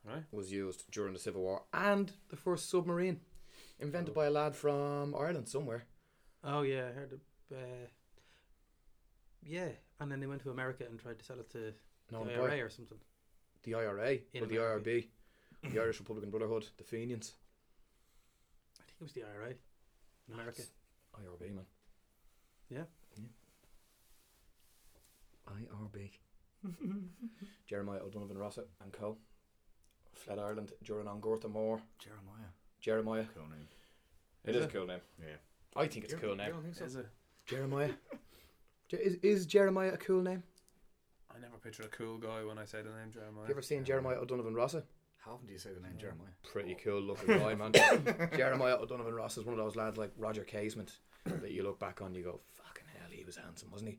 [0.04, 0.22] Right.
[0.32, 3.20] was used during the Civil War, and the first submarine
[3.78, 5.84] invented by a lad from Ireland somewhere.
[6.42, 7.12] Oh yeah, I heard.
[7.12, 7.20] Of,
[7.58, 7.86] uh,
[9.44, 9.68] yeah,
[10.00, 11.74] and then they went to America and tried to sell it to
[12.10, 12.96] No, the IRA or something.
[13.64, 15.08] the IRA In or the IRB,
[15.72, 17.34] the Irish Republican Brotherhood, the Fenians.
[18.80, 19.54] I think it was the IRA
[20.32, 20.62] America.
[21.16, 21.64] IRB, man.
[22.68, 22.82] Yeah.
[25.48, 26.10] IRB.
[27.66, 29.16] Jeremiah O'Donovan Rossa and co.
[30.14, 31.80] Fled Ireland during an Gorta Mór.
[31.98, 32.50] Jeremiah.
[32.80, 33.24] Jeremiah.
[33.34, 33.68] Cool name.
[34.44, 35.00] It is a cool name.
[35.20, 35.36] Yeah.
[35.76, 36.50] I think it's a cool You name.
[36.52, 36.84] don't think so?
[36.84, 37.06] Is it?
[37.46, 37.90] Jeremiah.
[38.88, 40.42] Je- is, is Jeremiah a cool name?
[41.34, 43.40] I never picture a cool guy when I say the name Jeremiah.
[43.42, 44.82] Have You ever seen Jeremiah O'Donovan Rossa?
[45.28, 46.30] How often do you say the name Jeremiah?
[46.42, 47.72] Pretty cool looking guy, man.
[48.36, 52.00] Jeremiah O'Donovan Rossa is one of those lads like Roger Casement that you look back
[52.00, 53.98] on, you go, fucking hell, he was handsome, wasn't he?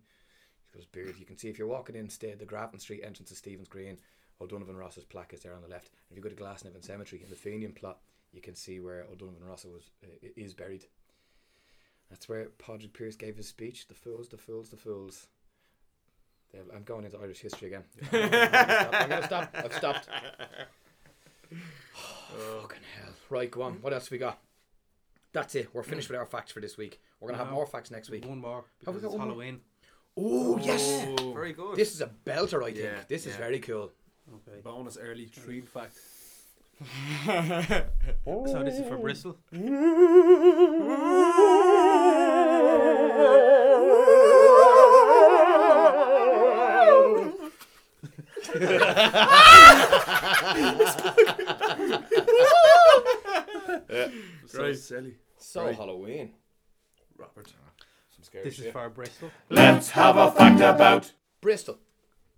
[0.63, 1.19] He's got his beard.
[1.19, 3.99] You can see if you're walking in, stay the Grafton Street entrance to Stephen's Green,
[4.41, 5.91] O'Donovan Rossa's plaque is there on the left.
[6.09, 7.99] If you go to Glasnevin Cemetery in the Fenian plot,
[8.31, 10.85] you can see where O'Donovan Rossa was uh, is buried.
[12.09, 13.87] That's where Padraig Pearse gave his speech.
[13.87, 15.27] The fools, the fools, the fools.
[16.75, 17.83] I'm going into Irish history again.
[18.11, 19.51] I'm going to stop.
[19.53, 20.09] I've stopped.
[21.51, 23.13] Fucking hell.
[23.29, 23.81] Right, go on.
[23.81, 24.39] What else we got?
[25.33, 25.69] That's it.
[25.73, 26.99] We're finished with our facts for this week.
[27.19, 27.55] We're gonna have No.
[27.55, 28.25] more facts next week.
[28.25, 29.35] One more Have we got it's one more?
[29.35, 29.61] Halloween.
[30.17, 31.75] Oh yes, Oh, Very good.
[31.75, 32.61] this is a belter.
[32.63, 33.39] I think Yeah, this is yeah.
[33.39, 33.91] very cool.
[34.47, 34.61] Okay.
[34.63, 35.97] bonus early treat fact.
[38.25, 39.37] So this is for Bristol.
[54.47, 54.77] So Right.
[54.77, 55.75] silly, So Right.
[55.75, 56.33] Halloween.
[57.17, 57.47] Robert.
[58.11, 58.73] Some scary This is shit.
[58.73, 59.31] for Bristol.
[59.49, 61.13] Let's have a fact about.
[61.41, 61.79] Bristol.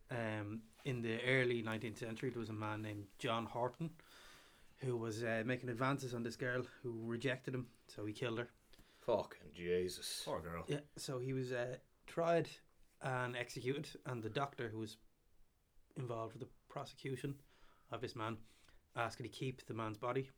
[0.10, 3.89] Um, in the early 19th century, there was a man named John Horwood
[4.80, 8.50] who was uh, making advances on this girl who rejected him, so he killed her.
[9.06, 10.24] Fucking Jesus.
[10.26, 10.63] Poor girl.
[10.67, 11.76] Yeah, so he was uh,
[12.08, 12.50] tried
[13.02, 14.97] and executed, and the doctor who was
[15.97, 17.36] involved with the prosecution
[17.91, 18.38] of this man
[18.95, 20.30] asked him to keep the man's body,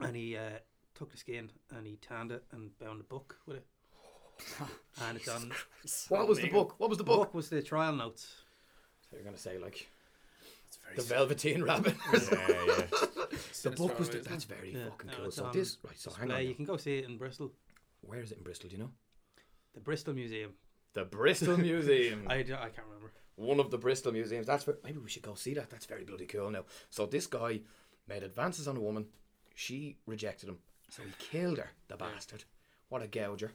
[0.00, 0.58] and he uh,
[0.94, 3.66] took the skin and he tanned it and bound a book with it.
[5.02, 5.52] and it's on.
[6.08, 6.74] What was the book?
[6.78, 7.18] What was the The book?
[7.28, 8.42] book was the trial notes.
[9.10, 9.88] So you're gonna say like
[10.70, 11.94] That's very the Velveteen Rabbit.
[12.12, 12.86] Yeah, yeah.
[13.62, 15.26] the book was the, that's very Yeah, fucking no, cool.
[15.26, 15.98] it's So this right.
[15.98, 16.42] So hang display.
[16.44, 16.54] You on.
[16.56, 17.52] can go see it in Bristol,
[18.02, 18.68] Where is it in Bristol?
[18.70, 18.90] Do you know?
[19.74, 20.52] the Bristol Museum.
[20.94, 22.26] The Bristol Museum.
[22.28, 23.12] I, I can't remember.
[23.38, 24.46] One of the Bristol museums.
[24.46, 25.70] That's ver- maybe we should go see that.
[25.70, 26.64] That's very bloody cool now.
[26.90, 27.60] So this guy
[28.08, 29.06] made advances on a woman.
[29.54, 30.58] She rejected him,
[30.90, 31.70] so he killed her.
[31.88, 32.44] The bastard.
[32.88, 33.52] What a gouger.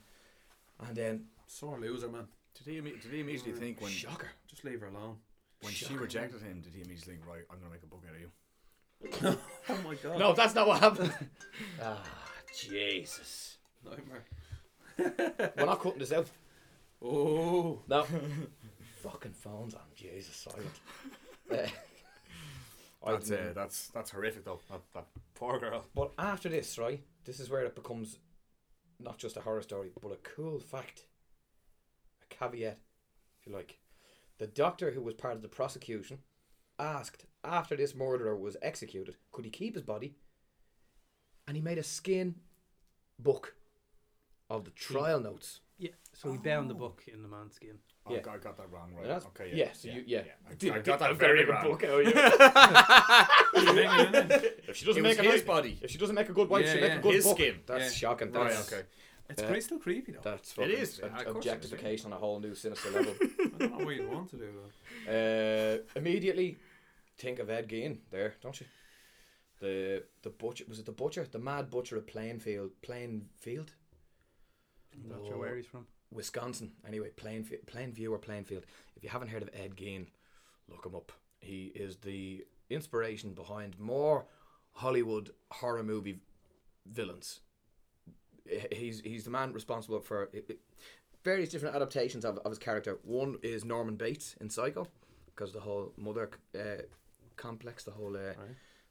[0.87, 2.27] And then Sore loser, man.
[2.55, 4.29] Did he, imme- did he immediately think when shocker.
[4.47, 5.17] Just leave her alone.
[5.61, 6.61] when she rejected him?
[6.61, 9.37] Did he immediately think, right, I'm gonna make a book out of you?
[9.69, 10.19] Oh my god.
[10.19, 11.13] No, that's not what happened.
[11.81, 12.03] ah,
[12.57, 13.57] Jesus.
[13.83, 14.23] Nightmare.
[15.57, 16.27] We're not cutting this out.
[17.05, 17.81] Oh.
[17.89, 18.05] No.
[19.03, 19.81] Fucking phones on.
[19.95, 20.35] Jesus,
[21.49, 21.71] silent.
[23.05, 24.61] Uh, That's uh, that's that's horrific though.
[24.71, 25.83] That, that poor girl.
[25.93, 28.19] But after this, right, this is where it becomes
[28.97, 31.03] not just a horror story, but a cool fact.
[32.21, 32.77] A caveat,
[33.41, 33.77] if you like.
[34.37, 36.19] The doctor who was part of the prosecution
[36.79, 40.15] asked after this murderer was executed, could he keep his body?
[41.45, 42.35] And he made a skin
[43.19, 43.55] book
[44.49, 45.59] of the trial notes.
[45.77, 47.77] Yeah, so he bound the book in the man's skin.
[48.05, 48.19] Oh, Yeah.
[48.19, 49.05] I, got, I got that wrong, right?
[49.07, 49.71] That's- okay, yeah, yeah.
[49.73, 50.21] so you- yeah.
[50.47, 51.63] I, I got that very very wrong.
[51.63, 51.83] book.
[51.83, 52.11] How are you?
[54.67, 55.79] if she doesn't was make a his nice, body.
[55.81, 56.99] if she doesn't make a good wife, Yeah, she make yeah.
[56.99, 57.37] a good His book.
[57.37, 57.55] skin.
[57.65, 57.89] That's Yeah.
[58.09, 58.31] shocking.
[58.31, 58.83] Right, That's, okay.
[59.29, 60.19] It's Uh, crystal creepy though.
[60.23, 62.91] That's fucking is, ob- yeah, of course it is, objectification on a whole new sinister
[62.91, 63.13] level.
[63.21, 64.49] I don't know what you'd want to do
[65.07, 65.11] though.
[65.11, 66.57] Uh, immediately
[67.17, 68.67] think of Ed Gein there, don't you?
[69.59, 73.71] The the butcher was it the butcher, the mad butcher of Plainfield, Plainfield,
[74.93, 75.85] I'm not sure where he's from.
[76.11, 76.71] Wisconsin.
[76.87, 78.65] Anyway, Plainfield, Plainview or Plainfield.
[78.95, 80.07] If you haven't heard of Ed Gein,
[80.69, 81.11] look him up.
[81.39, 84.25] He is the inspiration behind more
[84.73, 86.19] Hollywood horror movie
[86.85, 87.39] villains.
[88.71, 90.29] He's he's the man responsible for
[91.23, 92.99] various different adaptations of, of his character.
[93.03, 94.87] One is Norman Bates in Psycho,
[95.27, 96.83] because the whole mother uh,
[97.35, 98.33] complex, the whole uh,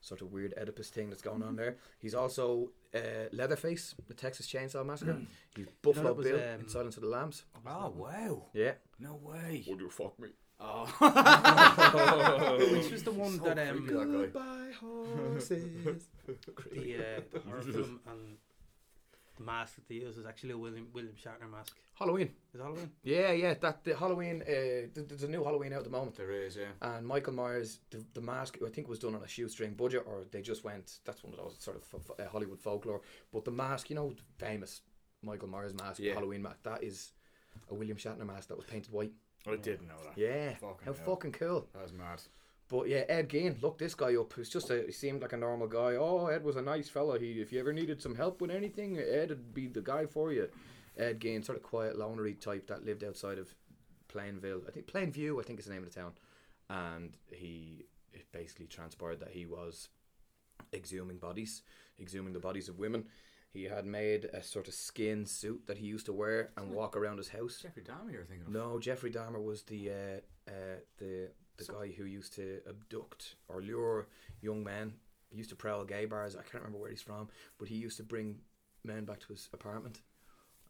[0.03, 1.77] sort of weird Oedipus thing that's going on there.
[1.99, 5.23] He's also uh, Leatherface, the Texas Chainsaw Massacre.
[5.57, 7.45] He's Buffalo that was, Bill um, in Silence of the Lambs.
[7.67, 8.47] Oh wow!
[8.53, 8.73] Yeah.
[8.99, 9.65] No way.
[9.67, 10.29] Would you fuck me?
[10.65, 10.85] Oh,
[12.73, 14.71] Which was the one So that um creepy, that guy.
[14.81, 16.09] Horses.
[16.27, 18.52] the, uh, the horror film and the
[19.43, 21.77] mask that they use is actually a William William Shatner mask.
[21.95, 22.31] Halloween.
[22.55, 22.91] Is Halloween?
[23.03, 23.55] Yeah, yeah.
[23.55, 24.43] That the Halloween.
[24.43, 24.53] Uh,
[24.95, 26.17] th- there's a new Halloween out at the moment.
[26.17, 26.73] there is, yeah.
[26.81, 30.25] And Michael Myers, the, the mask, I think was done on a shoestring budget, or
[30.31, 30.99] they just went.
[31.05, 33.03] That's one of those sort of f- f- uh, Hollywood folklore.
[33.33, 34.81] But the mask, you know, the famous
[35.23, 36.15] Michael Myers mask, Yeah.
[36.15, 37.13] Halloween mask, that is
[37.71, 39.13] a William Shatner mask that was painted white.
[39.47, 40.17] I didn't know that.
[40.17, 41.05] Yeah, Fucking how hell.
[41.05, 41.69] fucking cool.
[41.75, 42.23] That was mad.
[42.73, 44.33] But yeah, Ed Gein, look this guy up.
[44.35, 45.97] He's just a, he seemed like a normal guy.
[45.97, 47.19] Oh, Ed was a nice fella.
[47.19, 50.33] He, if you ever needed some help with anything, Ed would be the guy for
[50.33, 50.49] you.
[50.97, 53.55] Ed Gein, sort of quiet, lonery type that lived outside of
[54.09, 54.63] Plainville.
[54.67, 56.13] I think Plainview, I think is the name of the town.
[56.71, 59.91] And he, it basically transpired that he was
[60.73, 61.61] exhuming bodies,
[61.99, 63.05] exhuming the bodies of women.
[63.53, 66.97] He had made a sort of skin suit that he used to wear and walk
[66.97, 67.59] around his house.
[67.61, 68.53] Jeffrey Dahmer, you're thinking of?
[68.55, 73.61] No, Jeffrey Dahmer was the uh, uh, the the guy who used to abduct or
[73.61, 74.07] lure
[74.41, 74.95] young men.
[75.31, 76.35] He used to prowl gay bars.
[76.37, 78.39] I can't remember where he's from, but he used to bring
[78.85, 80.01] men back to his apartment,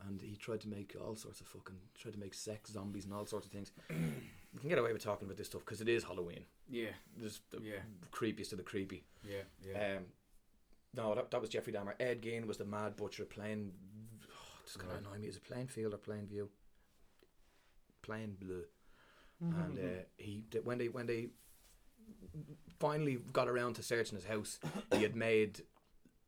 [0.07, 3.15] and he tried to make all sorts of fucking tried to make sex zombies and
[3.15, 3.73] all sorts of things.
[3.91, 6.45] we can get away with talking about this stuff because it is Halloween.
[6.69, 7.81] Yeah, There's the Yeah.
[8.13, 9.03] creepiest of the creepy.
[9.29, 9.97] yeah, yeah.
[9.97, 10.05] Um,
[10.95, 11.95] no, that, that was Jeffrey Dahmer.
[11.99, 13.73] Ed Gein was the mad butcher playing.
[14.29, 15.03] Oh, this is gonna Right.
[15.03, 15.27] annoy me.
[15.29, 16.47] Is it Plainfield or Plainview?
[18.03, 18.65] Plain blue.
[19.43, 21.29] And uh, he when they when they
[22.79, 24.61] finally got around to searching his house,
[24.93, 25.63] he had made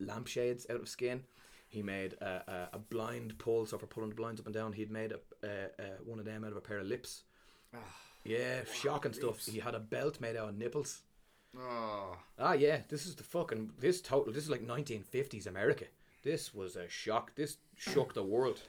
[0.01, 1.23] lampshades out of skin.
[1.69, 4.73] He made a, a, a blind pull, so for pulling the blinds up and down,
[4.73, 7.23] he'd made a, a, one of them out of a pair of lips.
[8.25, 9.45] Yeah, shocking stuff.
[9.45, 11.03] He had a belt made out of nipples.
[11.59, 12.17] Oh.
[12.39, 14.33] Ah, yeah, this is the fucking this total.
[14.33, 15.85] This is like 1950s America.
[16.23, 17.35] This was a shock.
[17.35, 18.61] This shook the world.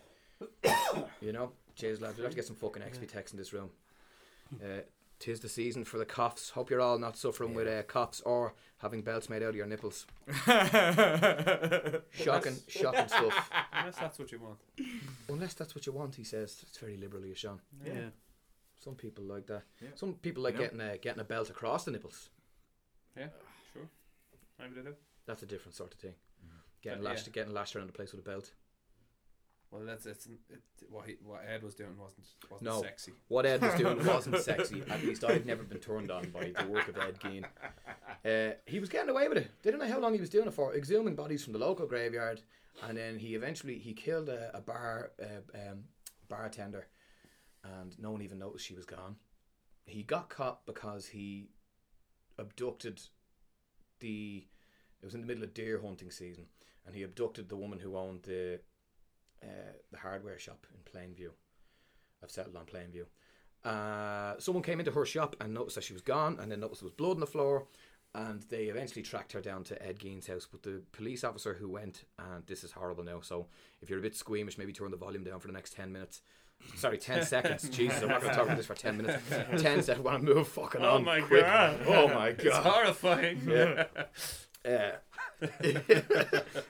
[1.21, 2.17] you know, cheers, lads.
[2.17, 3.69] We have to get some fucking XP text in this room.
[4.63, 4.81] Uh,
[5.19, 6.49] tis the season for the coughs.
[6.51, 9.65] Hope you're all not suffering with uh, coughs or having belts made out of your
[9.65, 10.05] nipples.
[12.11, 13.49] Shocking, shocking stuff.
[13.73, 14.57] Unless that's what you want.
[15.29, 16.63] Unless that's what you want, he says.
[16.67, 17.59] It's very liberally, Sean.
[17.85, 18.09] Yeah.
[18.83, 19.63] Some people like that.
[19.81, 19.89] Yeah.
[19.95, 20.65] Some people like You know?
[20.65, 22.29] getting a getting a belt across the nipples.
[23.17, 23.27] Yeah,
[23.73, 23.87] sure.
[24.59, 24.95] Maybe they do.
[25.25, 26.13] That's a different sort of thing.
[26.83, 27.33] Getting But, lashed, yeah.
[27.33, 28.51] getting lashed around the place with a belt.
[29.75, 32.81] Well, that's it's it, what he, what Ed was doing wasn't wasn't No.
[32.81, 33.11] sexy.
[33.27, 34.83] What Ed was doing wasn't sexy.
[34.89, 37.43] At least I've never been turned on by the work of Ed Gein.
[38.25, 39.51] Uh, he was getting away with it.
[39.61, 40.73] They didn't know how long he was doing it for.
[40.73, 42.41] Exhuming bodies from the local graveyard,
[42.87, 45.83] and then he eventually he killed a, a bar uh, um,
[46.29, 46.87] bartender,
[47.63, 49.17] and no one even noticed she was gone.
[49.85, 51.49] He got caught because he
[52.37, 53.01] abducted
[53.99, 54.47] the.
[55.01, 56.45] It was in the middle of deer hunting season,
[56.85, 58.61] and he abducted the woman who owned the
[59.45, 61.29] uh, the hardware shop in Plainview.
[62.23, 63.05] I've settled on Plainview.
[63.63, 66.81] Uh, someone came into her shop and noticed that she was gone, and then noticed
[66.81, 67.67] there was blood on the floor.
[68.13, 70.47] And they eventually tracked her down to Ed Gein's house.
[70.49, 73.19] But the police officer who went, and this is horrible now.
[73.21, 73.47] So
[73.81, 76.21] if you're a bit squeamish, maybe turn the volume down for the next ten minutes.
[76.75, 77.67] Sorry, ten seconds.
[77.67, 79.21] Jesus, I'm not going to talk about this for ten minutes.
[79.29, 79.89] Ten seconds.
[79.89, 81.01] I Want to move fucking Oh on.
[81.01, 81.41] Oh my quick.
[81.41, 81.77] God.
[81.87, 82.63] Oh my It's god.
[82.63, 83.41] horrifying.
[83.45, 83.83] Yeah.
[84.65, 84.91] Uh,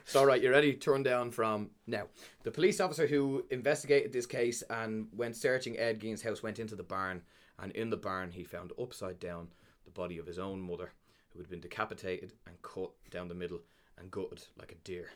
[0.04, 0.74] so, right, you ready?
[0.74, 2.04] Turn down from now.
[2.42, 6.74] The police officer who investigated this case and went searching Ed Gein's house went into
[6.74, 7.22] the barn,
[7.58, 9.48] and in the barn he found upside down
[9.84, 10.92] the body of his own mother,
[11.30, 13.60] who had been decapitated and cut down the middle
[13.98, 15.10] and gutted like a deer.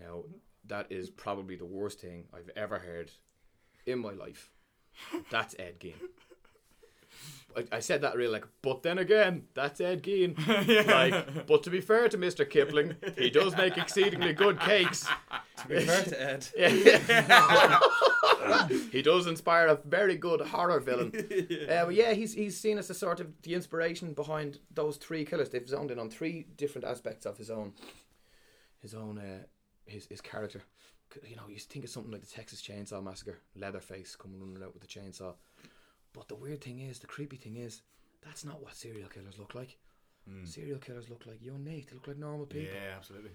[0.00, 0.24] Now,
[0.66, 3.10] that is probably the worst thing I've ever heard
[3.86, 4.50] in my life.
[5.30, 5.94] That's Ed Gein.
[7.56, 10.36] I, I said that really like, but then again, that's Ed Gein.
[10.86, 12.48] Like, but to be fair to Mr.
[12.48, 15.06] Kipling, he does make exceedingly good cakes.
[15.58, 16.46] To be fair to Ed,
[18.92, 21.12] he does inspire a very good horror villain.
[21.72, 25.24] Uh, but yeah, he's he's seen as a sort of the inspiration behind those three
[25.24, 25.48] killers.
[25.50, 27.72] They've zoned in on three different aspects of his own,
[28.80, 29.44] his own, uh,
[29.86, 30.62] his his character.
[31.28, 34.74] You know, you think of something like the Texas Chainsaw Massacre, Leatherface coming running out
[34.74, 35.34] with the chainsaw.
[36.12, 37.82] But the weird thing is, the creepy thing is,
[38.22, 39.78] that's not what serial killers look like.
[40.44, 41.88] Serial killers look like you and Nate.
[41.88, 42.74] They look like normal people.
[42.74, 43.32] Yeah, absolutely.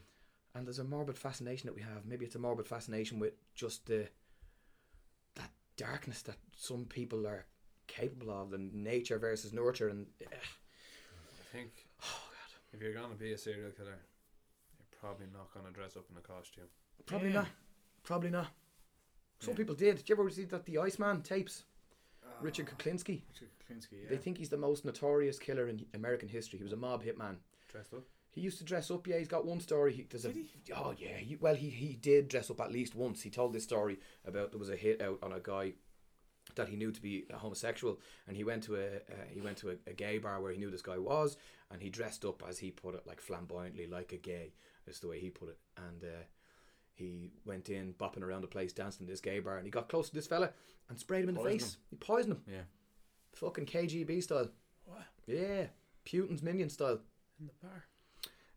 [0.56, 2.06] and there's a morbid fascination that we have.
[2.06, 4.08] Maybe it's a morbid fascination with just the
[5.36, 7.46] that darkness that some people are
[7.88, 11.72] capable of, and nature versus nurture, and eh, I think
[12.04, 14.00] oh god, if you're gonna be a serial killer,
[14.80, 16.64] you're probably not gonna dress up in a costume.
[17.06, 17.34] probably Yeah.
[17.42, 17.48] not.
[18.04, 18.48] Probably not.
[19.42, 19.58] Some Yeah.
[19.58, 19.98] people did.
[19.98, 21.66] Did you ever see that the Iceman tapes?
[22.42, 23.22] Richard Kuklinski.
[23.30, 24.10] Richard Klinsky, yeah.
[24.10, 26.60] They think he's the most notorious killer in American history.
[26.60, 27.38] He was a mob hitman.
[27.70, 28.04] Dressed up.
[28.32, 29.08] He used to dress up.
[29.08, 29.94] Yeah, he's got one story.
[29.94, 30.48] He, there's a, he?
[30.76, 31.18] Oh yeah.
[31.18, 33.22] He, well, he he did dress up at least once.
[33.24, 35.74] He told this story about there was a hit out on a guy
[36.56, 39.58] that he knew to be a homosexual, and he went to a uh, he went
[39.58, 41.38] to a, a gay bar where he knew this guy was,
[41.72, 44.54] and he dressed up as he put it, like flamboyantly, like a gay.
[44.86, 46.04] That's the way he put it, and.
[46.04, 46.24] Uh,
[46.98, 49.88] he went in, bopping around the place, dancing in this gay bar, and he got
[49.90, 50.50] close to this fella
[50.90, 51.78] and sprayed him in the Poisoned face.
[51.90, 52.62] He poisoned him, yeah.
[53.36, 54.50] fucking KGB style.
[54.86, 55.06] What?
[55.28, 55.66] Yeah,
[56.06, 57.00] Putin's minion style.
[57.40, 57.86] In the bar.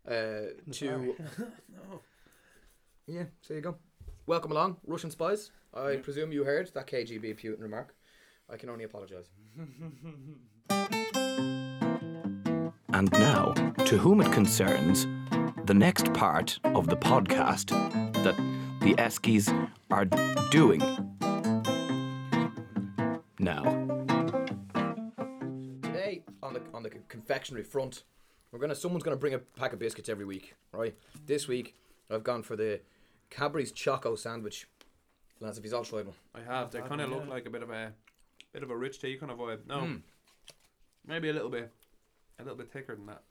[0.06, 1.16] Uh, the to
[1.68, 2.00] No.
[3.06, 3.76] Yeah, so there you go.
[4.26, 5.50] Welcome along, Russian spies.
[5.74, 7.94] I presume you heard that KGB Putin remark.
[8.48, 9.28] I can only apologise.
[12.92, 13.52] And now,
[13.86, 15.06] to whom it concerns,
[15.64, 17.70] the next part of the podcast
[18.24, 18.36] that
[18.80, 19.48] the Eskies
[19.90, 20.04] are
[20.50, 20.80] doing
[23.38, 23.62] now.
[25.82, 28.04] Today on the on the confectionery front,
[28.52, 30.94] we're gonna someone's gonna bring a pack of biscuits every week, right?
[31.26, 31.74] This week
[32.10, 32.80] I've gone for the
[33.30, 34.66] Cadbury's Choco sandwich.
[35.40, 36.16] Lads, if he's all tried one.
[36.34, 36.70] I have.
[36.70, 37.30] They kind of look yeah.
[37.30, 37.92] like a bit of a
[38.52, 39.66] bit of a rich tea kind of vibe.
[39.66, 40.02] No, Mm.
[41.06, 41.72] maybe a little bit,
[42.38, 43.22] a little bit thicker than that.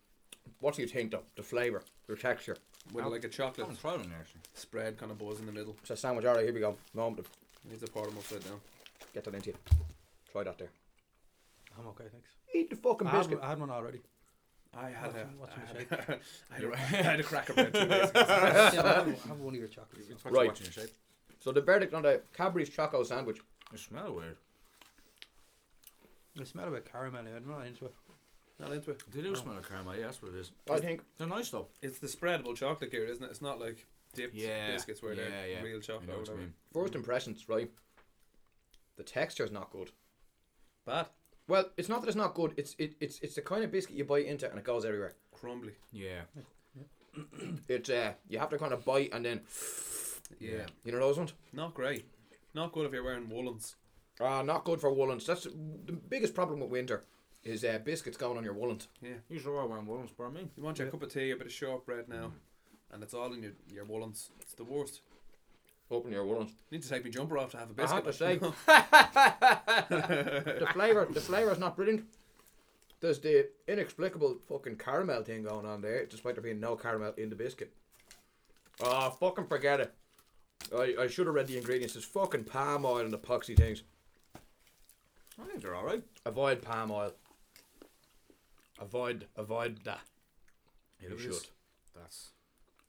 [0.60, 1.24] What do you think though?
[1.36, 2.58] The flavour, the texture.
[2.94, 4.42] With like a chocolate haven't tried actually.
[4.56, 5.76] spread kind of buzz in the middle.
[5.82, 6.76] It's a sandwich, alright, here we go.
[6.94, 8.60] Moment to Needs to pour them upside down.
[9.14, 9.56] get that into you.
[10.32, 10.70] Try that there.
[11.78, 12.30] I'm okay, thanks.
[12.56, 13.40] Eat the fucking I had, biscuit.
[13.44, 14.00] I had one already.
[14.76, 16.14] I had a, Watch I him had a,
[16.52, 18.26] I had a, I had a cracker bread two days ago.
[18.28, 20.10] yeah, have, have one of your chocolates.
[20.10, 20.48] It's Right.
[20.48, 20.90] watching your shape.
[21.42, 23.38] So the verdict on the Cadbury's Choco sandwich.
[23.72, 24.38] You smell weird.
[26.40, 27.26] I smell a bit caramel.
[27.36, 27.94] I'm not into it.
[28.60, 29.02] Not into it.
[29.14, 29.96] They do smell like caramel.
[29.96, 30.52] Yeah, that's what it is.
[30.70, 31.68] I think They're nice though.
[31.82, 33.30] It's the spreadable chocolate here, isn't it?
[33.32, 35.62] It's not like dipped Yeah, biscuits where yeah, they're yeah.
[35.62, 36.38] real I chocolate know or what you whatever.
[36.48, 36.54] mean.
[36.74, 37.72] First impressions, right?
[38.98, 39.92] The texture's not good.
[40.86, 41.08] Bad,
[41.48, 42.54] Well, it's not that it's not good.
[42.58, 45.14] It's it, it's it's the kind of biscuit you bite into and it goes everywhere.
[45.32, 45.74] crumbly.
[45.92, 46.22] Yeah.
[47.68, 49.42] It's uh, you have to kind of bite and then
[50.40, 50.66] Yeah.
[50.84, 51.34] you know those ones.
[51.54, 52.06] not great.
[52.54, 53.76] Not good if you're wearing woolens.
[54.20, 55.26] Ah, not good for woolens.
[55.26, 57.04] That's the biggest problem with winter
[57.44, 58.88] is uh, biscuits going on your woolens.
[59.02, 59.10] Yeah.
[59.30, 60.48] You sure are wearing woolens, for me.
[60.56, 62.32] You want your cup of tea, a bit of shortbread now,
[62.92, 64.30] and it's all in your your woolens.
[64.42, 65.02] It's the worst.
[65.92, 66.52] Open your woolens.
[66.70, 67.92] need to take my jumper off to have a biscuit.
[67.92, 68.38] I have to say,
[70.60, 72.06] the flavour the flavour is not brilliant.
[73.02, 77.30] There's the inexplicable fucking caramel thing going on there, despite there being no caramel in
[77.30, 77.74] the biscuit.
[78.82, 79.94] Oh, fucking forget it.
[80.78, 81.94] I, I should have read the ingredients.
[81.94, 83.84] There's fucking palm oil and epoxy things.
[85.42, 86.04] I think they're alright.
[86.26, 87.14] Avoid palm oil.
[88.80, 90.02] Avoid avoid that.
[91.02, 91.32] You It should.
[91.32, 91.48] is.
[91.96, 92.30] That's.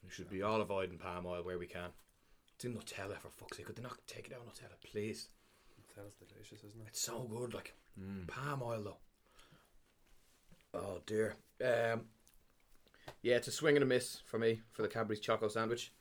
[0.04, 1.90] We should be all avoiding palm oil where we can.
[2.54, 3.66] It's in Nutella for fuck's sake.
[3.66, 5.28] Could they not take it out of Nutella, please?
[5.96, 6.86] That's delicious, isn't it?
[6.88, 7.74] It's so good, like
[8.26, 8.96] palm oil though.
[10.72, 11.34] Oh dear.
[11.62, 12.02] Um,
[13.22, 15.92] yeah, it's a swing and a miss for me for the Cadbury's Choco Sandwich,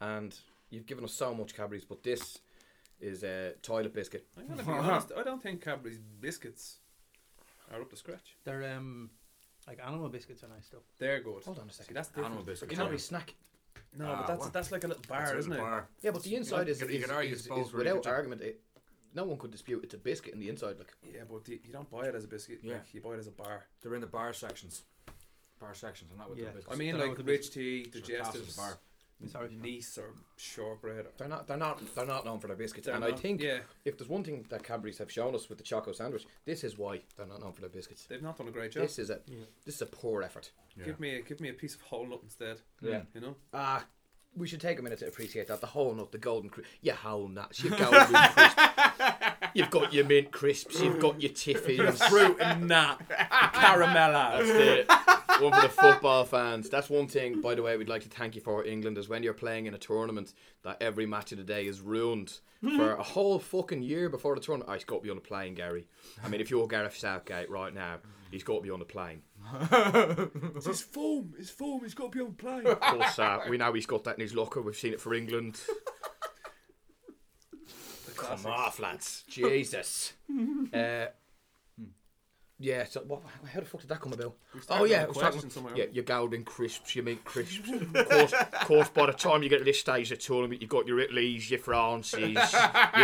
[0.00, 0.36] and
[0.68, 2.38] you've given us so much Cadbury's, but this
[3.00, 4.26] is a toilet biscuit.
[4.38, 5.10] I'm gonna be honest.
[5.16, 6.78] I don't think Cadbury's biscuits
[7.72, 8.36] are up to scratch.
[8.44, 9.10] They're um
[9.70, 10.80] like animal biscuits are nice stuff.
[10.98, 11.42] They're good.
[11.44, 11.94] Hold on a See, second.
[11.94, 12.26] that's different.
[12.26, 12.72] Animal biscuits.
[12.72, 13.34] You know, snack.
[13.96, 14.52] No, Ah, but that's what?
[14.52, 15.84] that's like a little bar, That's a isn't little it?
[16.02, 18.06] Yeah, but the inside is, you could- you is, could argue is, it's is without
[18.06, 18.42] argument.
[18.42, 18.60] It,
[19.14, 20.76] no one could dispute it's a biscuit in the inside.
[20.78, 22.60] Like Yeah, but you, you don't buy it as a biscuit.
[22.62, 22.74] Yeah.
[22.74, 23.66] Like, you buy it as a bar.
[23.80, 24.82] They're in the bar sections.
[25.60, 26.46] Bar sections, and not with Yeah.
[26.46, 26.74] the biscuits.
[26.74, 28.78] I mean, Don't know like the rich tea, Sort of digestives, bar.
[29.26, 29.48] Sorry.
[29.62, 31.06] nice or shortbread.
[31.06, 32.86] Or, they're not, they're not, they're not known for their biscuits.
[32.86, 35.48] They're and I not- think yeah, if there's one thing that Cadbury's have shown us
[35.48, 38.06] with the Choco Sandwich, this is why they're not known for their biscuits.
[38.08, 38.82] they've not done a great job.
[38.82, 39.36] This is a, Yeah.
[39.66, 40.50] this is a poor effort.
[40.76, 40.84] Yeah.
[40.86, 42.60] Give me a, give me a piece of whole nut instead.
[42.80, 43.02] Yeah.
[43.14, 43.36] You know.
[43.52, 43.84] Ah,
[44.36, 45.60] we should take a minute to appreciate that.
[45.60, 46.70] The whole nut, the golden crisp.
[46.80, 47.62] Yeah, whole nuts.
[47.64, 48.58] Your golden crisp.
[49.54, 50.80] You've got your mint crisps.
[50.80, 54.38] You've got your tiffins, Fruit and nut, caramella.
[54.38, 56.68] That's the one for the football fans.
[56.68, 59.22] That's one thing, by the way, we'd like to thank you for England is when
[59.22, 60.34] you're playing in a tournament
[60.64, 62.38] that every match of the day is ruined
[62.76, 64.68] for a whole fucking year before the tournament.
[64.70, 65.86] Oh, he's got to be on the plane, Gary.
[66.22, 67.98] I mean, if you're Gareth Southgate right now,
[68.30, 69.22] he's got to be on the plane.
[69.72, 71.32] It's his foam.
[71.38, 71.80] His foam.
[71.82, 72.64] He's got to be on plane.
[72.64, 74.60] Plus, uh, we know he's got that in his locker.
[74.60, 75.58] We've seen it for England.
[78.20, 79.24] Come off, lads.
[79.28, 80.12] Jesus.
[80.72, 81.06] Uh,
[82.62, 84.34] yeah, so what, how the fuck did that come about?
[84.60, 87.24] started Oh, yeah, on a I was question talking, yeah, your golden crisps, your meat
[87.24, 87.70] crisps.
[87.94, 90.68] of, course, course, by the time you get to this stage of the tournament, you've
[90.70, 92.36] got your Italies, your Frances, your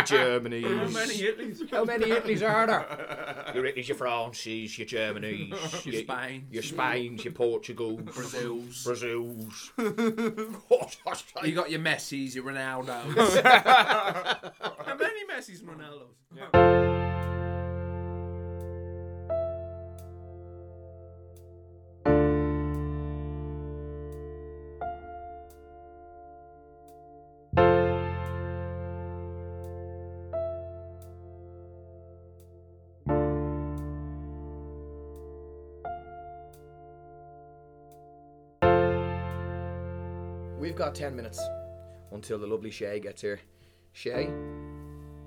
[0.02, 0.62] Germanys.
[0.62, 1.70] How many Italys?
[1.70, 3.52] How many Italys are there?
[3.54, 5.50] Your Italys, your Frances, your Germanys,
[5.86, 6.44] your, Spains.
[6.52, 8.84] your Spains, your Portugals, Brazils.
[8.84, 9.72] Brazils.
[11.42, 13.42] You got your Messis, your Ronaldos.
[13.42, 17.15] How many Messis and Ronaldos?
[40.76, 41.40] We've got 10 minutes
[42.12, 43.40] until the lovely Shay gets here.
[43.94, 44.26] Shay,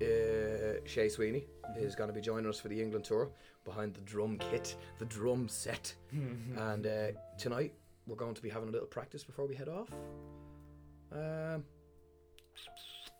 [0.00, 1.44] uh, Shay Sweeney,
[1.76, 3.30] is going to be joining us for the England tour
[3.64, 5.92] behind the drum kit, the drum set.
[6.12, 7.74] and uh, tonight
[8.06, 9.88] we're going to be having a little practice before we head off.
[11.10, 11.64] Um,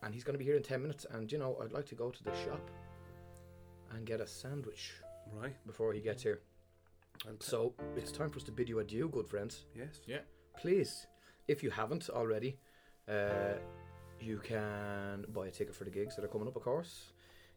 [0.05, 1.07] and he's going to be here in 10 minutes.
[1.11, 2.71] And you know, I'd like to go to the shop
[3.91, 4.93] and get a sandwich
[5.35, 5.57] Right.
[5.67, 6.43] before he gets here.
[7.27, 9.99] I'll So it's time for us to bid you adieu, good friends yes.
[10.07, 10.19] Yeah.
[10.57, 11.09] please,
[11.49, 12.59] if you haven't already,
[13.09, 13.55] uh,
[14.21, 17.13] you can buy a ticket for the gigs that are coming up, of course.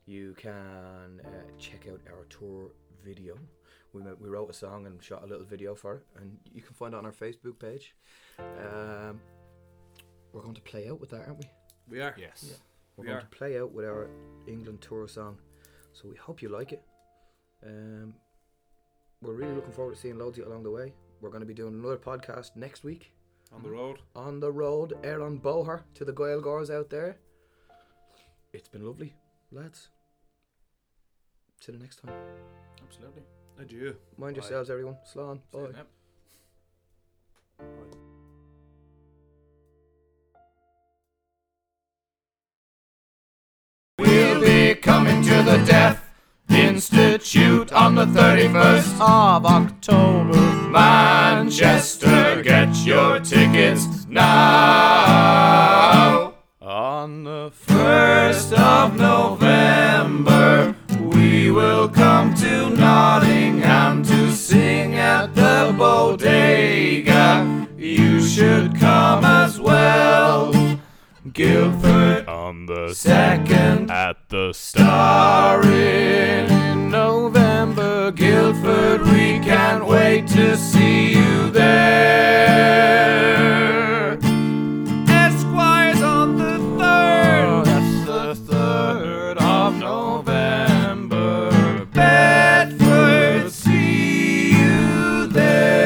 [0.06, 2.72] You can uh, check out our tour
[3.04, 3.36] video.
[3.94, 6.62] We, ma- we wrote a song and shot a little video for it, and you
[6.62, 7.94] can find it on our Facebook page.
[8.40, 9.20] Um,
[10.32, 11.50] we're going to play out with that, aren't we?
[11.90, 12.16] We are.
[12.18, 12.46] Yes.
[12.50, 12.56] Yeah.
[12.98, 13.22] We're We going are.
[13.22, 14.10] to play out with our
[14.48, 15.38] England tour song.
[15.94, 16.84] So we hope you like it.
[17.66, 18.14] Um,
[19.22, 20.94] we're really looking forward to seeing loads of you along the way.
[21.22, 23.14] We're going to be doing another podcast next week
[23.56, 24.00] On the road.
[24.16, 27.18] on the road, Aaron Boher to the Gaeilgeoirs out there.
[28.52, 29.14] It's been lovely,
[29.52, 29.90] lads.
[31.62, 32.14] Till the next time.
[32.84, 33.24] Absolutely.
[33.60, 33.96] Adieu.
[34.18, 34.42] Mind Bye.
[34.42, 34.98] yourselves, everyone.
[35.06, 35.40] Slán.
[35.52, 35.70] Bye.
[35.76, 35.88] Yep.
[44.00, 46.13] We'll be coming to the Deaf
[46.54, 50.40] Institute on the 31st of October.
[50.70, 55.34] Manchester, get your tickets now.
[56.62, 67.68] On the first of November, we will come to Nottingham to sing at the bodega.
[67.78, 70.54] You should come as well.
[71.32, 71.93] Guildford
[72.34, 78.12] on the second at the Star in November.
[78.12, 82.58] Guildford, we can't wait to see you there.
[85.08, 87.46] Esquires on the third.
[87.46, 91.52] Oh, that's the third of November.
[91.94, 95.84] Bedford, see you there.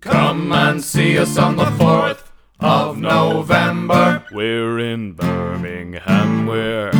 [0.00, 2.21] Come and see us on the 4th
[2.62, 4.24] of November.
[4.30, 6.90] We're in Birmingham, we're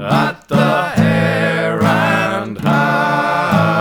[0.00, 3.80] at the Hare and Hounds.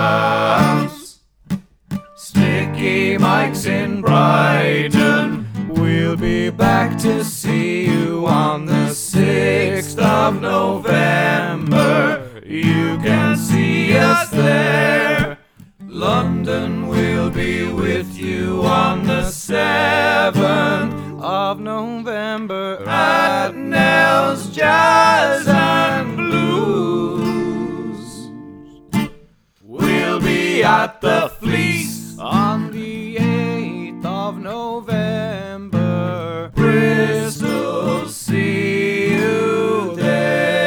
[2.16, 5.46] Sticky Mike's in Brighton.
[5.70, 12.32] We'll be back to see you on the 6th of November.
[12.44, 15.38] You can see us there.
[15.88, 27.24] London will be with you on the 7th of November at Nell's Jazz and Blues.
[29.64, 34.92] We'll be at the Fleece on the 8th of November.
[36.54, 40.66] Bristol, see you there.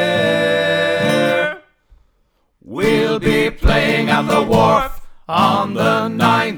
[2.63, 6.56] We'll be playing at the wharf on the 9th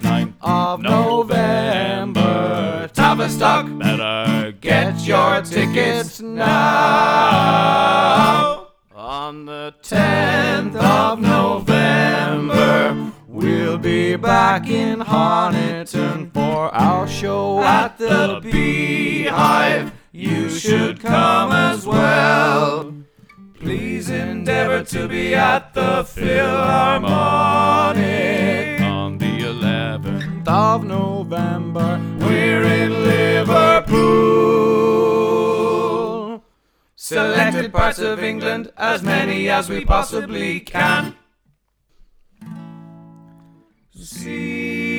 [3.29, 6.49] Tavistock, better get your tickets now.
[8.95, 18.41] On the 10th of November, we'll be back in Honiton for our show at the
[18.43, 19.93] Beehive.
[20.11, 22.95] You should come as well.
[23.61, 28.78] Please endeavor to be at the Philharmonic
[30.49, 32.01] 11th of November.
[32.21, 33.99] We're in Liverpool.
[36.97, 41.17] Selected parts of England, as many as we possibly can.
[43.95, 44.98] See